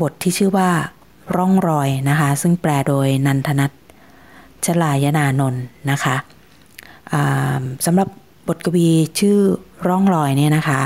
[0.00, 0.70] บทที่ชื่อว่า
[1.36, 3.70] ร่องรอยนะคะ ซึ่งแปลโดยนันทนัท
[4.64, 6.16] ชลายนานนท์นะคะ
[7.86, 8.08] สำหรับ
[8.48, 9.38] บทกวีชื่อ
[9.88, 10.80] ร่องรอยเนี่ยนะคะ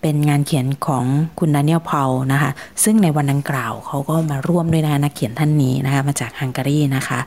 [0.00, 1.04] เป็นงานเขียนของ
[1.38, 2.02] คุณดานิเอลเพา
[2.32, 2.50] นะคะ
[2.84, 7.18] ซึ่งในวันดังกล่าวเขาก็มาร่วมด้วยนะนักเขียนท่านนี้นะคะ มาจากฮังการีนะคะ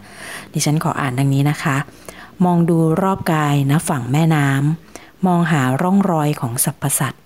[0.54, 1.76] ดิฉันขออ่านดังนี้นะคะ
[2.46, 7.26] มองดูรอบกายนะฝั่งแม่น้ำมองหาร่องรอยของสรรพสัตว์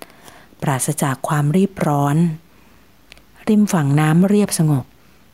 [0.62, 2.18] ปราศจากความรีบร้อน
[3.48, 4.86] ริมฝั่งน้ำเรียบสงบ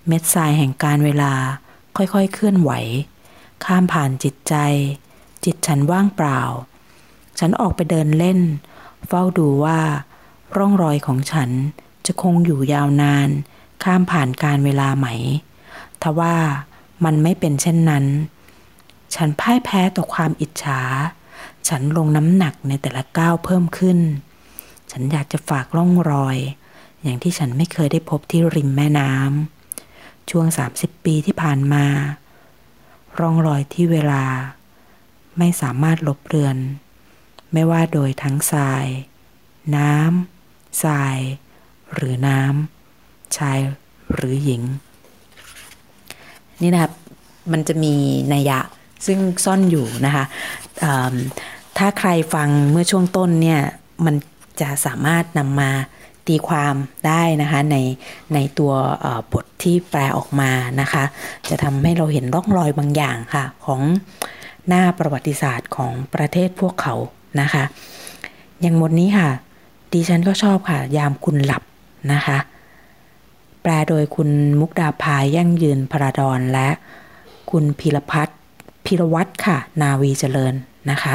[0.08, 1.34] เม็ดทรายแห่งการเวลา
[1.96, 2.72] ค่อยๆเคลื่อนไหว
[3.66, 4.56] ข้ามผ่านจิตใจ
[5.46, 6.42] จิตฉันว่างเปล่า
[7.40, 8.40] ฉันออกไปเดินเล่น
[9.08, 9.80] เฝ้าดูว่า
[10.58, 11.50] ร่องรอยของฉัน
[12.06, 13.30] จะคงอยู่ยาวนาน
[13.84, 15.08] ข้ามผ่านการเวลาไหม
[16.02, 16.36] ทว่า
[17.06, 18.06] มันไม่เป็นเช่นนั้น
[19.16, 20.82] ฉันพ่ายแพ้ต่อความอิจฉา
[21.68, 24.00] ฉันลงน้ำหนักในแต่ละก้าวเพิ่มขึ้น
[24.92, 26.38] ฉันอยากจะฝากร่องรอย
[27.04, 30.46] อย่างที่ฉันไม่เคยได้พบที่ริมแม่น้ำช่วง
[30.76, 31.86] 30 ปีที่ผ่านมา
[33.20, 34.24] ร่องรอยที่เวลา
[35.38, 36.58] ไม่สามารถลบเลือน
[37.54, 38.86] ไม่ว่าโดยทั้งทราย
[39.76, 41.18] น้ำทราย
[41.94, 43.60] หรือน้ำชาย
[44.14, 44.62] หรือหญิง
[46.62, 46.92] นี่นะครับ
[47.52, 47.94] มันจะมี
[48.34, 48.60] นัยยะ
[49.06, 50.24] ซึ่งซ่อนอยู่นะคะ
[51.78, 53.62] ถ้าใครฟังเมื่อช่วงต้นเนี่ย
[54.06, 54.16] มัน
[54.62, 55.72] จะสามารถนำมา
[56.28, 56.76] ตีความ
[57.08, 57.78] ได้นะคะใน
[58.34, 58.74] ในตัว
[59.34, 61.04] บทที่แปลออกมานะคะ
[61.50, 63.82] จะทำให้เราเห็นร่องรอยบางอย่างค่ะ ของ
[64.68, 66.96] หน้าประวัติศาสตร์ของประเทศพวกเขา
[67.42, 67.64] นะคะ
[68.62, 69.30] อย่างบทนี้ค่ะ
[69.94, 71.64] ดิฉันก็ชอบค่ะ ยามคุณหลับ
[72.14, 72.38] นะคะ
[73.62, 74.30] แปลโดยคุณ
[74.60, 76.70] มุกดาพายยั่งยืนพระดอนและ
[77.52, 78.38] คุณพิรพัฒน์
[78.86, 80.54] พิรวัตรค่ะ นาวีเจริญ
[80.92, 81.14] นะคะ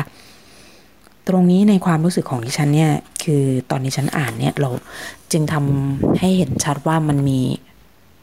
[1.29, 2.93] ตรงนี้ในความรู้สึกของดิฉันเนี่ย
[3.25, 4.71] คือตอนนี้ฉันอ่านเนี่ยเรา
[5.33, 7.41] จึงทำให้เห็นชัดว่ามันมี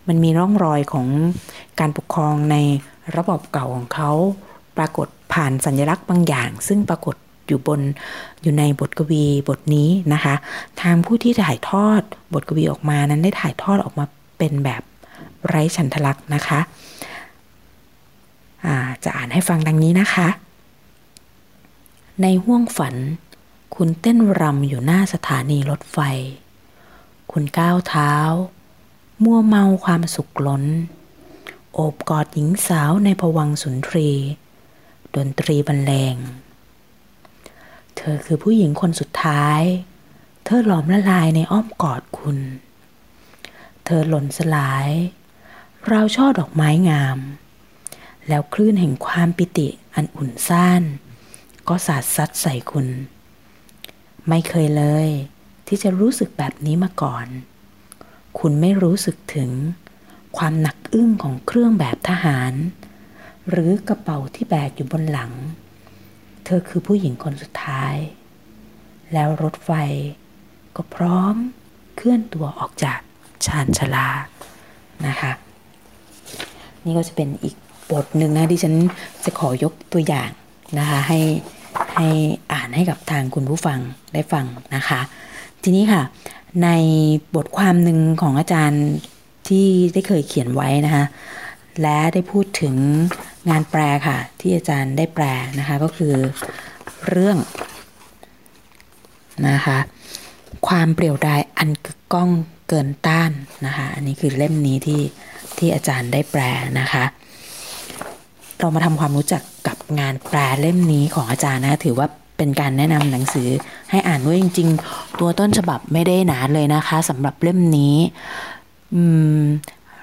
[0.08, 1.08] มันมีร่องรอยของ
[1.80, 2.56] การปกครองใน
[3.18, 4.12] ระบบเก่าของเขา
[4.78, 7.16] ปรากฏผ่านสัญลักษณ์บางอย่าง ซึ่งปรากฏ
[7.48, 7.82] อยู่บน
[8.42, 10.36] อยู่ในบทกวีบทนี้นะคะ
[10.82, 12.02] ทางผู้ที่ถ่ายทอด
[12.34, 14.06] บทกวีออกมานั้นได้ถ่ายทอดออกมา
[14.38, 14.82] เป็นแบบ
[15.48, 16.60] ไร้ฉันทลักษณ์นะคะ
[19.04, 20.28] จะอ่านให้ฟังดังนี้นะคะ
[22.22, 22.96] ในห้วงฝัน
[23.76, 25.98] คุณเต้นรำอยู่หน้าสถานีรถไฟ
[27.32, 28.14] คุณก้าวเท้า
[29.24, 30.64] มัวเมาความสุขล้น
[31.74, 34.10] โอบกอดหญิงสาวในผวังสุนทรี
[35.16, 36.16] ดนตรีบรรเลง
[37.96, 39.62] เธอคือผู้หญิงคนสุดท้าย
[40.44, 42.38] เธอหลอมละลายในอ้อมกอดคุณ
[43.86, 44.90] เธอหล่นสลาย
[45.88, 47.18] เราช่อดอกไม้งาม
[48.28, 50.84] แล้วคลื่นแห่งความปิติอันอุ่นซ่าน
[51.68, 52.88] ก็สาดซัดใส่คุณ
[54.30, 55.10] ไม่เคยเลย
[55.68, 57.28] ที่จะรู้สึกแบบนี้มาก่อน
[58.40, 59.52] คุณไม่รู้สึกถึง
[60.38, 62.54] ความหนักอึ้งของเครื่องแบบทหาร
[63.50, 65.32] หรือกระเป๋าที่แบกอยู่บนหลัง
[66.46, 67.96] เธอคือผู้หญิงคนสุดท้าย
[69.14, 69.72] แล้วรถไฟ
[70.76, 71.36] ก็พร้อม
[71.96, 73.00] เคลื่อนตัวออกจาก
[73.46, 74.08] ชานชลา
[75.08, 75.32] นะคะ
[76.84, 77.56] นี่ก็จะเป็นอีก
[77.92, 78.74] บทหนึ่งนะที่ฉัน
[79.26, 80.30] จะขอยกตัวอย่าง
[80.80, 81.20] นะคะให้
[81.96, 82.08] ให้
[82.52, 83.80] อ่านให้กับทางคุณผู้ฟัง
[84.14, 85.00] ได้ฟังนะคะ
[85.64, 86.02] ทีนี้ค่ะ
[86.64, 86.70] ใน
[87.36, 88.86] บทความหนึ่งของอาจารย์
[89.48, 91.06] ที่ได้เคยเขียนไว้นะคะ
[91.82, 92.76] และได้พูดถึง
[93.50, 95.26] งานแปลค่ะ ที่อาจารย์ได้แปล
[95.60, 96.14] นะคะก็คือ
[97.10, 97.38] เรื่อง
[99.50, 99.78] นะคะ
[100.68, 102.30] ความเปลี่ยวดายอันกึกก้อง
[102.70, 103.32] เกินต้าน
[103.66, 105.02] นะคะ อันนี้คือเล่มนี้ที่
[105.58, 106.42] ที่อาจารย์ได้แปล
[106.80, 107.04] นะคะ
[108.64, 112.08] เรามาทำความรู้จักกับงานแปลเล่มนี้ของอาจารย์นะถือว่า
[112.38, 113.50] เป็นการแนะนำหนังสือ
[113.90, 117.96] ให้อ่านด้วยจริง ๆ ตัวต้นฉบับไม่ได้หนาเลยนะคะสำหรับเล่มนี้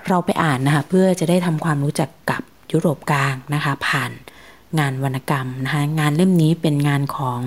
[0.09, 2.43] เราไปอ่านนะคะเพื่อจะได้ทำความรู้จักกับ
[2.73, 4.11] ยุโรปกลางนะคะผ่าน
[4.79, 7.41] งานวรรณกรรมนะคะงานเล่มนี้เป็นงานของ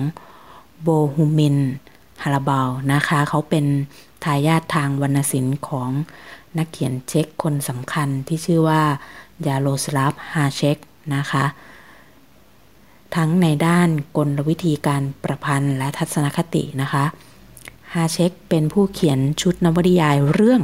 [0.82, 1.56] โบฮูมิน
[2.22, 3.64] ฮาราบาลนะคะเขาเป็น
[4.24, 5.90] ทายาททางวรรณศิลป์ของ
[6.58, 8.82] นักเขียนเช็กคนสำคัญที่ชื่อว่า
[9.46, 10.78] ยาโรสลาฟฮาเช็ก
[11.14, 11.44] นะคะ
[13.16, 17.04] ทั้งในด้านกลวิธีการประพันธ์และทัศนคตินะคะ
[17.94, 20.62] ฮาเช็กเป็นผู้เขียนชุดนวนิยายเรื่อง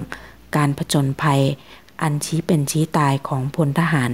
[0.57, 1.43] การผจญภัย
[2.03, 4.11] อันชี้เป็นชี้ตายของพลทหาร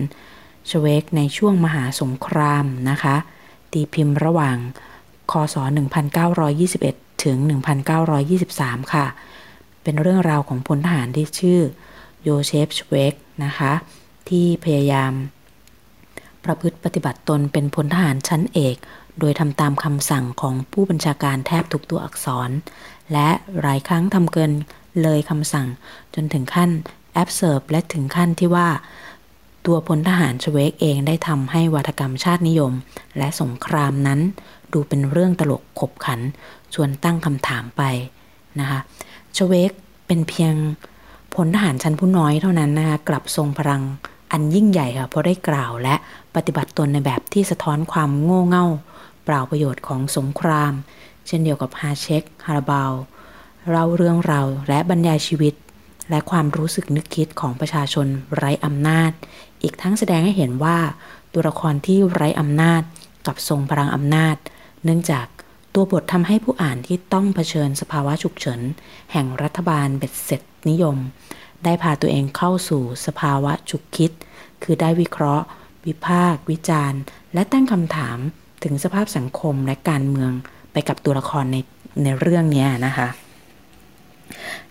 [0.70, 3.16] ชเวกในช่วงมหาสงครามนะคะ
[3.72, 4.56] ตีพิมพ์ระหว่าง
[5.30, 5.56] คศ
[6.40, 7.38] 1921 ถึง
[8.16, 9.06] 1923 ค่ะ
[9.82, 11.60] เป็นเรื่องราวของพลทหารที่ชื่อ
[12.22, 13.14] โยเชฟชเวก
[13.44, 13.72] นะคะ
[14.28, 15.12] ที่พยายาม
[16.46, 18.76] ประพฤติปฏิบัติตนเป็นพลทหารชั้นเอก
[19.20, 22.50] โดยทำตามคำสั่งของผู้บัญชาการแทบทุกตัวอักษร
[23.12, 23.28] และ
[23.60, 24.52] หลายครั้งทำเกิน
[25.02, 25.66] เลยคำสั่ง
[26.14, 26.70] จนถึงขั้น
[27.12, 28.68] แอบเซิร์ฟและถึงขั้นที่ว่า
[29.66, 32.72] ตัวพลทหารชเวกเองได้ทำให้วัฒกรรมชาตินิยม
[33.18, 34.20] และสงครามนั้น
[34.72, 36.20] ดูเป็นเรื่องตลกขบขัน
[36.74, 37.82] ชวนตั้งคำถามไป
[38.60, 38.80] นะคะ
[39.36, 39.70] ชเวก
[40.06, 40.54] เป็นเพียง
[41.34, 43.82] พลทหารชั้นผู้น้อยเท่านั้นนะคะกลับทรงพลัง
[44.32, 45.94] อันยิ่งใหญ่ค่ะเพราะได้กล่าวและ
[46.36, 48.66] ปฏิบัติตนในแบบที่สะท้อนความโง่เง่า
[49.24, 50.72] เปล่าประโยชน์ของสงคราม
[51.26, 52.92] เช่นเดียวกับฮาเชคฮาราบาล
[53.70, 55.54] เล่าเรื่องราวและบรรยายชีวิต
[56.10, 58.06] และความรู้สึกนึกคิดของประชาชน
[58.36, 59.10] ไร้อำนาจ
[59.62, 60.78] อีกทั้งแสดงให้เห็นว่า
[61.32, 62.82] ตัวละครที่ไร้อำนาจ
[63.26, 64.36] กับทรงพลังอำนาจ
[64.84, 65.26] เนื่องจาก
[65.74, 68.60] ตัวบททำให้ผู้อ่านที่ต้องเผชิญสภาวะฉุกเฉิน
[69.12, 70.96] แห่งรัฐบาลเบ็ดเสร็จนิยม
[71.64, 74.10] ได้พาตัวเองเข้าสู่สภาวะฉุกคิด
[74.62, 75.46] คือได้วิเคราะห์
[75.86, 77.00] วิพากษ์วิจารณ์
[77.34, 78.18] และตั้งคำถาม
[78.64, 80.32] ถึงสภาพสังคมและการเมือง
[80.72, 81.56] ไปกับตัวละครใน
[82.02, 83.08] ในเรื่องนี้นะคะ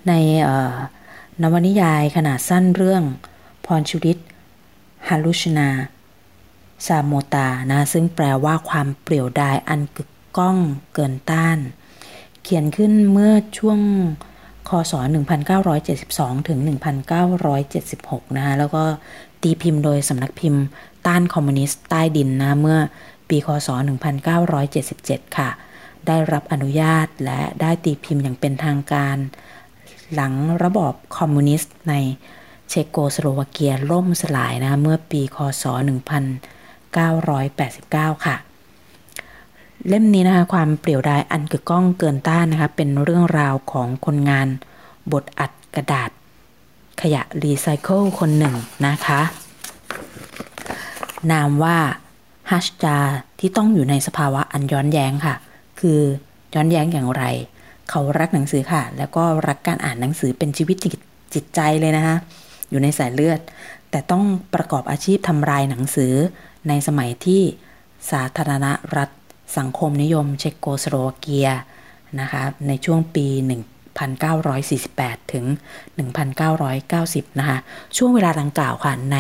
[0.08, 0.14] ใน
[1.42, 3.04] นวนิยายขนาดสั้นเรื่อง
[3.66, 4.18] พรชุริต
[5.08, 5.70] ฮารุชนา
[6.86, 10.58] ซาโมตานะซึ่งแปลว่าความเปลี่ยวดายอันกึกก้อง
[10.94, 11.58] เกินต้าน
[12.44, 13.80] เขียนขึ้นเมื่อช่วง
[14.70, 14.94] คศ
[15.66, 16.60] 1972 ถึง
[17.28, 18.84] 1976 นะคะแล้วก็
[19.42, 20.64] ตีพิมพ์โดยสำนักพิมพ์
[21.08, 22.80] ต้านคอมมิวนิสต์ใต้ดินนะเมื่อ
[23.30, 23.70] ปีคศ
[24.52, 25.50] 1977 ค่ะ
[26.08, 29.18] ได้รับอนุญาตและได้ตีพิมพ์อย่างเป็นทางการ
[30.14, 30.34] หลัง
[30.64, 31.94] ระบอบคอมมิวนิสต์ใน
[32.70, 35.64] เชโกสโลวาเกียล่มสลายนะเมื่อปีคศ
[37.36, 38.36] 1989 ค่ะ
[39.88, 44.48] เล่มนี้นะคะความเปลี่ยวดายอันกึกก้องเกินต้านนะคะเป็นเรื่องราวของคนงาน
[45.12, 46.10] บทอัดกระดาษ
[47.02, 48.56] ขยะรีไซเคิลคนหนึ่ง
[48.88, 49.22] นะคะ
[51.32, 51.78] นามว่า
[52.52, 52.98] ฮัชจา
[53.40, 55.36] ที่ต้องอยู่ในสภาวะอันย้อนแย้งค่ะ
[55.80, 56.00] คือ
[56.54, 57.24] ย้อนแย้งอย่างไร
[57.90, 60.76] เขารักหนังสือค่ะ แล้วก็รักการอ่านหนังสือเป็นชีวิต
[61.34, 62.16] จิตใจเลยนะคะ
[62.70, 63.40] อยู่ในสายเลือด
[63.90, 66.14] แต่ต้องประกอบอาชีพทำลายหนังสือ
[66.68, 67.42] ในสมัยที่
[68.12, 69.10] สาธารณรัฐ
[69.58, 71.50] สังคมนิยมเชโกสโลวาเกีย
[72.20, 73.28] นะคะในช่วงปี
[74.50, 75.46] 1948 ถึง
[76.62, 77.58] 1990 นะคะ
[77.98, 79.18] ช่วงเวลาดังกล่าวค่ะ ใน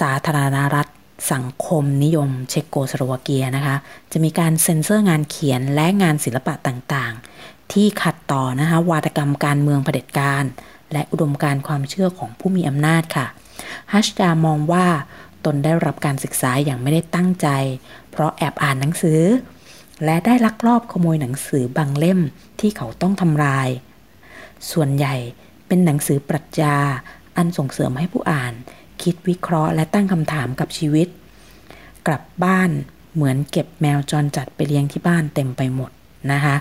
[0.00, 0.86] สาธารณรัฐ
[1.32, 3.76] สังคมนิยมเชโกสโลวาเกียนะคะ
[4.12, 10.44] จะมีการเซ็นเซอร์งานเขียนและงานศิลปะต่างๆ ที่ขัดต่อนะคะวาทกรรมการเมืองเผด็จการ
[10.92, 13.26] และอุดมการณ์ความเชื่อของผู้มีอำนาจค่ะ
[13.92, 14.86] ฮัชดามองว่า
[15.44, 17.48] ตนได้รับการศึกษาอย่างไม่ได้ตั้งใจ
[18.10, 19.22] เพราะแอบอ่านหนังสือ
[20.04, 22.20] และได้ลักลอบขโมยหนังสือบางเล่ม
[22.60, 23.68] ที่เขาต้องทำลาย
[24.72, 25.14] ส่วนใหญ่
[25.66, 26.76] เป็นหนังสือปรัชญา
[27.36, 28.52] อันส่งเสริมให้ผู้อ่าน
[29.02, 31.08] คิดวิเคราะห์และตั้งคำถามกับชีวิต
[32.06, 32.70] กลับบ้าน
[33.14, 35.90] เหมือนเก็บแมวจรจัดไปเลี้ยงที่บ้านเต็มไปหมด
[36.32, 36.56] นะคะ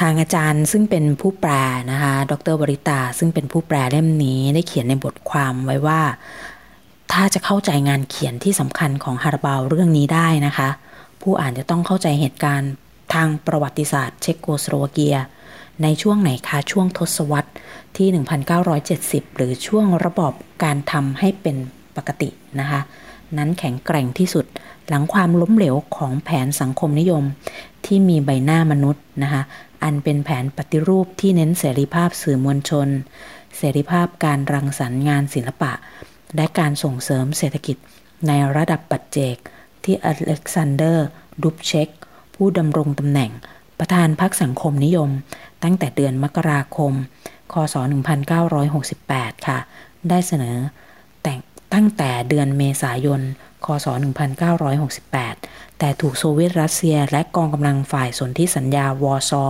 [0.00, 1.52] ทางอาจารย์ซึ่งเป็นผู้แปล
[1.90, 6.00] นะคะ ดรบริตาซึ่งเป็นผู้แปลเล่มนี้ได้เขียนในบทความไว้ว่า
[7.12, 10.68] ถ้าจะเข้าใจงานเขียนที่สำคัญของฮาราบาวเรื่องนี้ได้นะคะ
[11.20, 12.72] ผู้อ่านจะต้องเข้าใจเหตุการณ์
[13.14, 15.16] ทางประวัติศาสตร์เช็กโกสโลวาเกีย
[15.82, 17.50] ในช่วงไหนคะช่วงทศวรรษ
[17.96, 18.08] ที่
[18.72, 20.32] 1970 หรือช่วงระบอบ
[20.64, 21.56] การทำให้เป็น
[21.96, 22.28] ปกติ
[22.60, 22.80] นะคะ
[23.36, 24.46] นั้นแข็งแกร่งที่สุด
[24.88, 27.24] หลังความล้มเหลวของแผนสังคมนิยม
[27.86, 29.42] ที่มีใบหน้ามนุษย์นะคะ
[29.82, 32.88] อันเป็นแผนปฏิรูปที่เน้นเสรีภาพสื่อมวลชน
[33.56, 35.72] เสรีภาพการรังสรรค์งานศิลปะ
[36.36, 37.76] และการส่งเสริมเศรษฐกิจ
[38.26, 39.36] ในระดับปัจเจก
[39.84, 41.06] ที่อเล็กซานเดอร์
[41.42, 41.88] ดุบเชก
[42.34, 43.30] ผู้ดำรงตำแหน่ง
[43.78, 45.10] ประธานพรรคสังคมนิยม
[45.62, 46.92] ตั้งแต่เดือนมกราคม
[47.52, 47.74] คศ
[48.60, 49.58] 1968 ค่ะ
[50.08, 50.56] ได้เสนอ
[51.22, 51.40] แต่ง
[51.74, 53.20] ตั้งแต่เดือนเมษายน
[53.64, 53.86] คศ
[54.82, 59.44] 1968 แต่ถูกโซเวียตรัสเซียและกองกำลังฝ่ายสนธิสัญญาวอซอ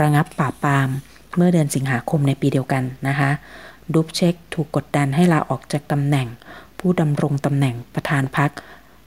[0.00, 0.88] ระงับปราบปราม
[1.36, 3.30] เมื่อเดือนสิงหาคมในปีเดียวกันนะคะ
[3.94, 6.28] ดุบเช็กถูกกดดันให้ลาออกจากตำแหน่ง
[6.78, 8.50] ผู้ดำรงตำแหน่งประธานพรรค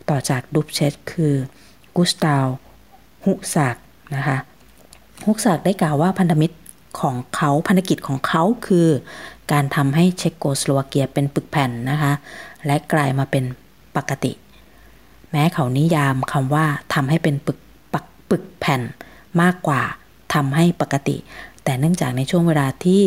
[0.10, 1.34] ต่อจากดุบเช็กคือ
[1.96, 2.46] กุสตาว
[3.26, 3.78] ฮุสัก
[4.16, 4.38] นะคะ
[5.26, 6.56] ฮุกสักได้กล่าวว่าพันธมิตร
[7.02, 8.88] ของเขาพันธกิจของเขาคือ
[9.52, 12.14] การทำให้เช็กโกสโลวาเกียเป็นปึกแผ่นนะคะ
[12.66, 13.44] และกลายมาเป็น
[13.96, 14.32] ปกติ
[15.32, 17.60] แม้เขานิยามคำว่าทำให้เป็นปึก
[17.94, 18.82] ปักปึกแผ่น
[19.42, 19.82] มากกว่า
[20.34, 21.18] ทำให้ปกติ
[21.64, 23.04] แต่เนื่องจากในช่วงเวลาที่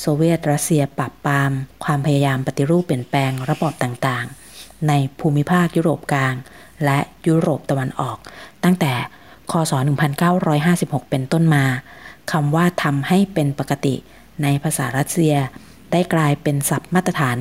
[0.00, 1.50] โซเวียตรัสเซียปราบปราม
[1.84, 6.34] ความพยายามปฏิรูปเปลี่ยนแปลงระบอบต่างๆ ในภูมิภาคยุโรปกลาง
[6.84, 8.18] และยุโรปตะวันออก
[8.64, 8.92] ตั้งแต่
[9.52, 9.72] คศ
[10.36, 11.64] 1956 เป็นต้นมา
[12.32, 13.94] คำว่าทำให้เป็นปกติ
[14.42, 15.34] ในภาษารัสเซีย
[15.92, 17.36] ได้กลายเป็นศัพท์มาตรฐาน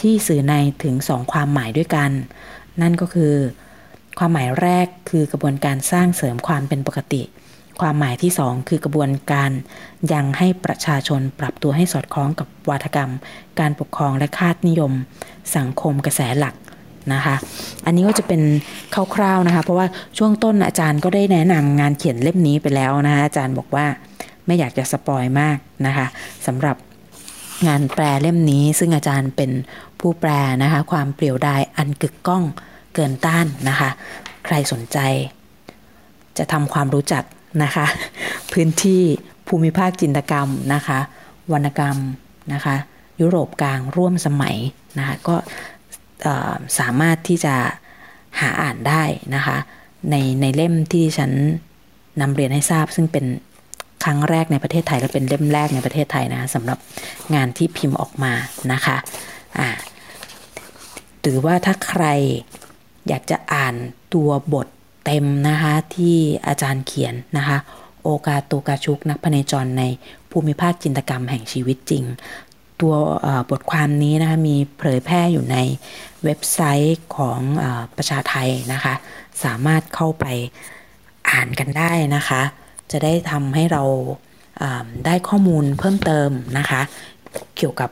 [0.00, 2.10] ที่สื่อในถึงสองความหมายด้วยกัน
[2.80, 3.34] นั่นก็คือ
[4.18, 7.22] ความหมายแรกคือกระบวนการสร้างเสริมความเป็นปกติ
[7.80, 9.50] ความหมายที่สองคือกระบวนการ
[10.12, 13.10] ยังให้ประชาชนปรับตัวให้สอดคล้องกับวัฒกรรม
[13.60, 14.92] การปกครองและคาดนิยม
[15.56, 16.54] สังคมกระแสหลัก
[17.12, 17.34] นะคะ
[17.86, 18.42] อันนี้ก็จะเป็น
[19.14, 19.86] คร่าวๆนะคะ เพราะว่า
[20.18, 23.86] ช่วงต้นอาจารย์ก็ได้แนะนำงานเขียนเล่มนี้ไปแล้วนะคะอาจารย์บอกว่า
[24.46, 26.06] ไม่อยากจะสปอยมากนะคะ
[26.46, 26.76] สำหรับ
[27.66, 29.50] งานแปลเล่มนี้ ซึ่งอาจารย์เป็น
[30.00, 30.30] ผู้แปล
[30.62, 32.44] นะคะ ความเปลี่ยวดายอันกึกก้อง
[32.94, 33.90] เกินต้านนะคะ
[34.44, 34.98] ใครสนใจ
[36.38, 37.24] จะทำความรู้จัก
[37.62, 37.86] นะคะ
[38.52, 39.02] พื้นที่
[39.48, 40.98] ภูมิภาคจินตกรรมนะคะ
[41.52, 41.96] วรรณกรรม
[42.52, 42.76] นะคะ
[43.20, 44.56] ยุโรปกลางร่วมสมัย
[44.98, 45.36] นะคะก็
[46.78, 47.54] สามารถที่จะ
[48.40, 49.02] หาอ่านได้
[49.34, 49.58] นะคะ
[50.10, 51.32] ในในเล่มที่ฉัน
[52.20, 53.26] นำเรียนให้ทราบ ซึ่งเป็น
[54.04, 56.78] ครั้งแรกในประเทศไทยและเป็นเล่มแรกในประเทศไทยนะสำหรับ
[57.34, 58.32] งานที่พิมพ์ออกมา
[58.72, 58.96] นะคะ
[59.58, 59.68] อ่า
[61.20, 62.04] หรือว่าถ้าใคร
[63.08, 63.74] อยากจะอ่าน
[64.14, 64.66] ตัวบท
[65.04, 66.16] เต็มนะคะที่
[66.46, 67.58] อาจารย์เขียนนะคะ
[68.02, 69.82] โอกาโตกาชุกนักพเนจรใน
[70.30, 72.04] ภูมิภาคจินตกรรมแห่งชีวิตจริง
[72.82, 72.94] ตัว
[73.50, 75.56] บทความนี้นะคะมีเผยแพร่อยู่ใน
[76.24, 77.66] เว็บไซต์ของอ
[77.96, 78.94] ประชาไทยนะคะ
[79.44, 80.24] สามารถเข้าไป
[81.30, 82.42] อ่านกันได้นะคะ
[82.90, 83.82] จะได้ทำให้เรา
[85.06, 86.80] ได้ข้อมูลเพิ่มเติมนะคะ
[87.56, 87.90] เกี่ยวกับ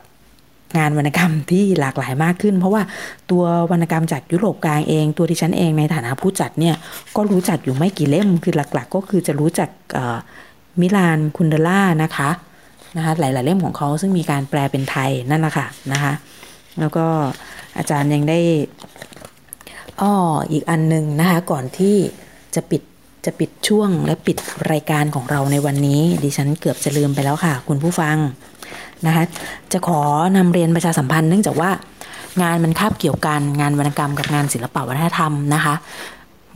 [0.79, 2.83] งานวรรณกรรมที่หลากหลายมากขึ้น เพราะว่า
[3.31, 6.77] ตัววรรณกรรมจากยุโรปกลางเอง ตัวที่ฉันเองในฐานะผู้จัดเนี่ย
[7.17, 9.69] ก็รู้จักอยู่ไม่กี่เล่มคือหลักๆ ก็คือจะรู้จัก
[10.81, 12.31] มิลานคุนเดล่านะคะ
[12.97, 16.13] นะคะหลาย ๆ เล่มของเขาซึ่งมีการแปลเป็นไทยนั่นแหละค่ะนะคะ
[16.81, 17.07] แล้วก็
[17.79, 18.39] อาจารย์ยังได้
[20.01, 20.15] อ้อ
[20.53, 21.97] อีกอันหนึ่งนะคะก่อนที่
[22.55, 22.83] จะปิด
[23.25, 24.37] จะปิดช่วงและปิด
[24.73, 28.17] รายการของเราในวันนี้ ดิฉันเกือบจะลืมไปแล้วค่ะ คุณผู้ฟัง
[29.07, 29.25] นะคะ
[29.73, 30.01] จะขอ
[30.37, 31.71] นำเรียนประชาสัมพันธ์เนื่องจากว่า
[32.43, 35.75] งานมันคาบเกี่ยวกันงานวรรณกรรมกับงานศิลปวัฒนธรรมนะคะ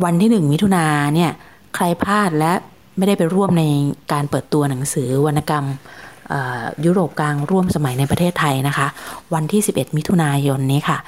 [0.04, 1.30] วันที่หนึ่งมิถุนาเนี่ย
[1.74, 2.52] ใครพลาดและ
[2.96, 3.64] ไม่ได้ไปร่วมใน
[4.12, 5.64] การเปิดตัวหนังสือวรรณกรรม
[6.84, 8.86] ยุโรปกลางร่วมสมัยในประเทศไทยนะคะ
[9.34, 10.98] วันที่ 11 มิถุนายนนี้ค่ะ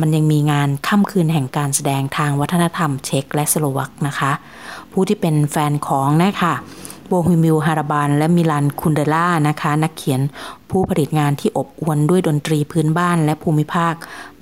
[0.00, 4.32] มันยังมีงานค่ำคืนแห่งการแสดงทางวัฒนธรรมเช็กและสโลวักนะคะ
[4.92, 6.54] ผู้ที่เป็นแฟนของนะคะ
[7.06, 10.20] โบฮิมิลฮาราบานและมิลันคุนเดล่านะคะ นักเขียน
[10.70, 13.94] ผู้ผลิตงานที่อบอวลด้วยดนตรีพื้นบ้านและภูมิภาค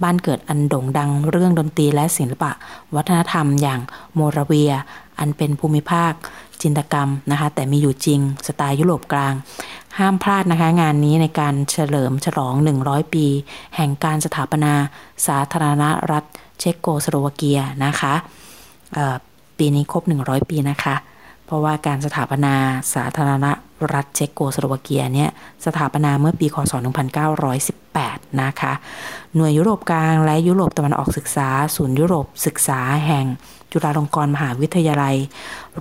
[0.02, 2.50] บ้านเกิดอันโด่งดังเรื่องดนตรีและศิลปะ
[2.94, 3.80] วัฒนธรรมอย่าง
[4.14, 4.72] โมราเวีย
[5.18, 6.12] อันเป็นภูมิภาค
[6.62, 9.34] จินตกรรมนะคะ แต่มีอยู่จริงสไตล์ยุโรปกลาง
[9.98, 12.54] ห้ามพลาดนะคะ งานนี้ในการเฉลิมฉลอง
[12.84, 13.26] 100 ปี
[13.76, 14.74] แห่งการสถาปนา
[15.26, 16.24] สาธารณรัฐ
[16.58, 18.14] เชโกสโลวาเกียนะคะ
[19.58, 20.94] ปีนี้ครบ 100 ปีนะคะ
[21.51, 22.55] เพราะว่าการสถาปนา
[22.94, 23.46] สาธารณ
[23.94, 25.30] รัฐเช็กโกสโลวาเกียเนี่ย
[25.66, 26.72] สถาปนาเมื่อปีคศ
[27.57, 28.72] 1918 นะคะ
[29.36, 33.26] หน่วยยุโรปกลางและยุโรปตะวันออกศึกษา ศูนย์ยุโรปศึกษาแห่ง
[33.72, 35.16] จุฬาลงกรณ์มหาวิทยาลัย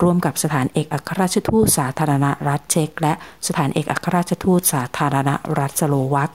[0.02, 3.14] ร่วมกับสถานเอกอัครราชทูตสาธารณรัฐเช็ก และ
[3.48, 6.32] สถานเอกอัครราชทูตสาธารณรัฐสโลวัก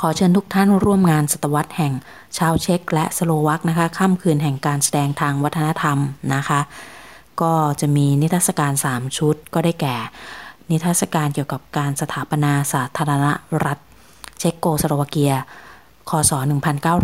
[0.00, 1.92] ขอเชิญทุกท่านร่วมงานศตวรรษแห่ง
[2.38, 5.98] ชาวเช็ก และสโลวักนะคะค่ำคืนแห่งการแสดงทางวัฒนธรรม
[6.34, 6.60] นะคะ
[7.40, 9.96] ก็จะมีนิทรรศการ 3 ชุดก็ได้แก่
[10.70, 13.26] นิทรรศการเกี่ยวกับการสถาปนาสาธารณ
[13.64, 13.78] รัฐ
[14.38, 15.32] เช็กโกสโลวาเกีย
[16.10, 16.32] คศ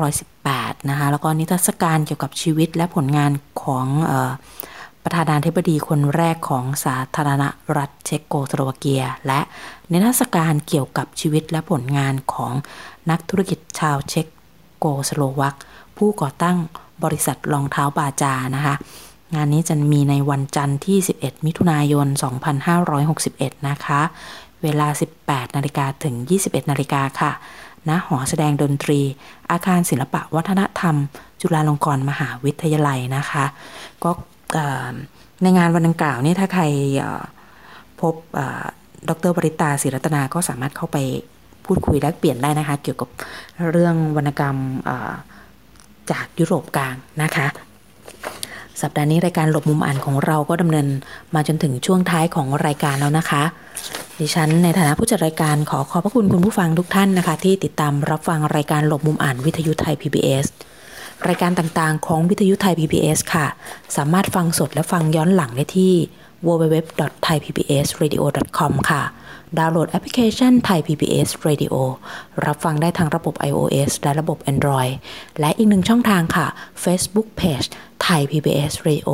[0.09, 4.33] 1918 นะคะ แล้วก็นิทรรศการเกี่ยวกับชีวิตและผลงานของออ
[5.05, 7.45] ประธานาธิบดีคนแรกของสาธารณ
[7.77, 9.41] รัฐเช็กโกสโลวาเกีย และ
[9.93, 12.53] นิทรรศการเกี่ยวกับชีวิตและผลงานของ
[13.11, 14.27] นักธุรกิจชาวเช็ก
[14.79, 15.57] โกสโลวัก
[15.97, 16.57] ผู้ก่อตั้ง
[17.05, 18.75] บริษัทรองเท้าบาจานะคะ
[19.35, 22.07] งานนี้จะมีในวันจันทร์ที่ 11 มิถุนายน
[23.07, 24.01] 2561 นะคะ
[24.63, 24.87] เวลา
[25.23, 27.33] 18 นาฬิกาถึง 21 นาฬิกาค่ะ
[27.89, 29.01] ณ หอแสดงดนตรี
[29.51, 30.97] อาคารศิลปะวัฒนธรรม
[31.41, 33.45] จุฬาลงกรณ์มหาวิทยาลัยนะคะ
[34.05, 34.11] ก็
[35.43, 36.65] ในงานวันดังกล่าวนี่ถ้าใคร
[38.01, 38.15] พบ
[39.09, 40.97] ดรบริตาศิรัตนาก็สามารถเข้าไป
[41.65, 43.09] พูดคุยแลกเปลี่ยนได้นะคะ เกี่ยวกับ
[43.71, 44.57] เรื่องวรรณกรรม
[46.11, 47.47] จากยุโรปกลางนะคะ
[48.83, 50.87] สัปดาห์นี้รายการหลบมุมอ่านของเราก็ดำเนิน
[51.35, 53.43] มาจนถึงช่วงท้ายของรายการแล้วนะคะ
[54.21, 60.47] ดิฉันในฐานะผู้จัดรายการขอขอบพระคุณคุณผู้ฟังทุกท่านนะคะ ที่ติดตามรับฟังรายการหลบมุมอ่านวิทยุไทย PBS
[61.29, 63.47] รายการต่างๆ ของวิทยุไทย PBS ค่ะ
[63.97, 65.95] สามารถฟังสดและฟังย้อนหลังได้ที่
[66.47, 69.03] www.thaipbsradio.com ค่ะ
[69.59, 71.75] ดาวน์โหลดแอปพลิเคชัน Thai PBS Radio
[72.47, 74.93] รับฟังได้ทางระบบ iOS และระบบ Android
[75.41, 76.47] และอีกหนึ่งช่องทางค่ะ
[76.85, 77.67] Facebook Page
[78.05, 79.11] Thai PBS Radio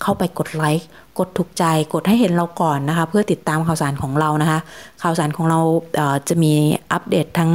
[0.00, 4.60] เข้าไปกดไลค์ กดถูกใจ กดให้เห็นเราก่อนนะคะ เพื่อติดตามข่าวสารของเรานะคะ
[5.02, 5.60] ข่าวสารของเรา
[6.28, 6.52] จะมี
[6.92, 7.52] อัปเดตทั้ง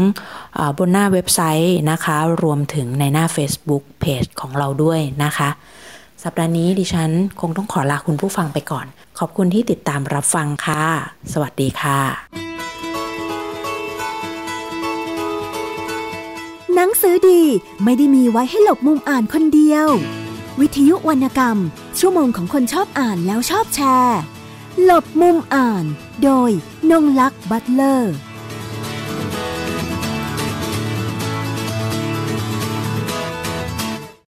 [0.78, 5.50] บนหน้าเว็บไซต์นะคะ รวมถึงในหน้า Facebook Page ของเราด้วยนะคะ
[6.24, 7.10] สัปดาห์นี้ดิฉัน
[7.42, 8.86] คงต้องขอลาคุณผู้ฟังไปก่อน
[9.24, 10.84] อบคุณที่ติดตามรับฟังค่ะ
[11.34, 12.00] สวัสดีค่ะ
[16.76, 17.42] หนังสือดี
[17.84, 19.88] ไม่ได้มีไว้ให้หลบมุมอ่านคนเดียว
[20.60, 21.58] วิทยุวรรณกรรม
[22.00, 24.20] ชั่วโมงของคนชอบอ่านแล้วชอบแชร์
[24.84, 25.84] หลบมุมอ่าน
[26.24, 26.50] โดย
[26.92, 28.14] นงลักษ์บัตเลอร์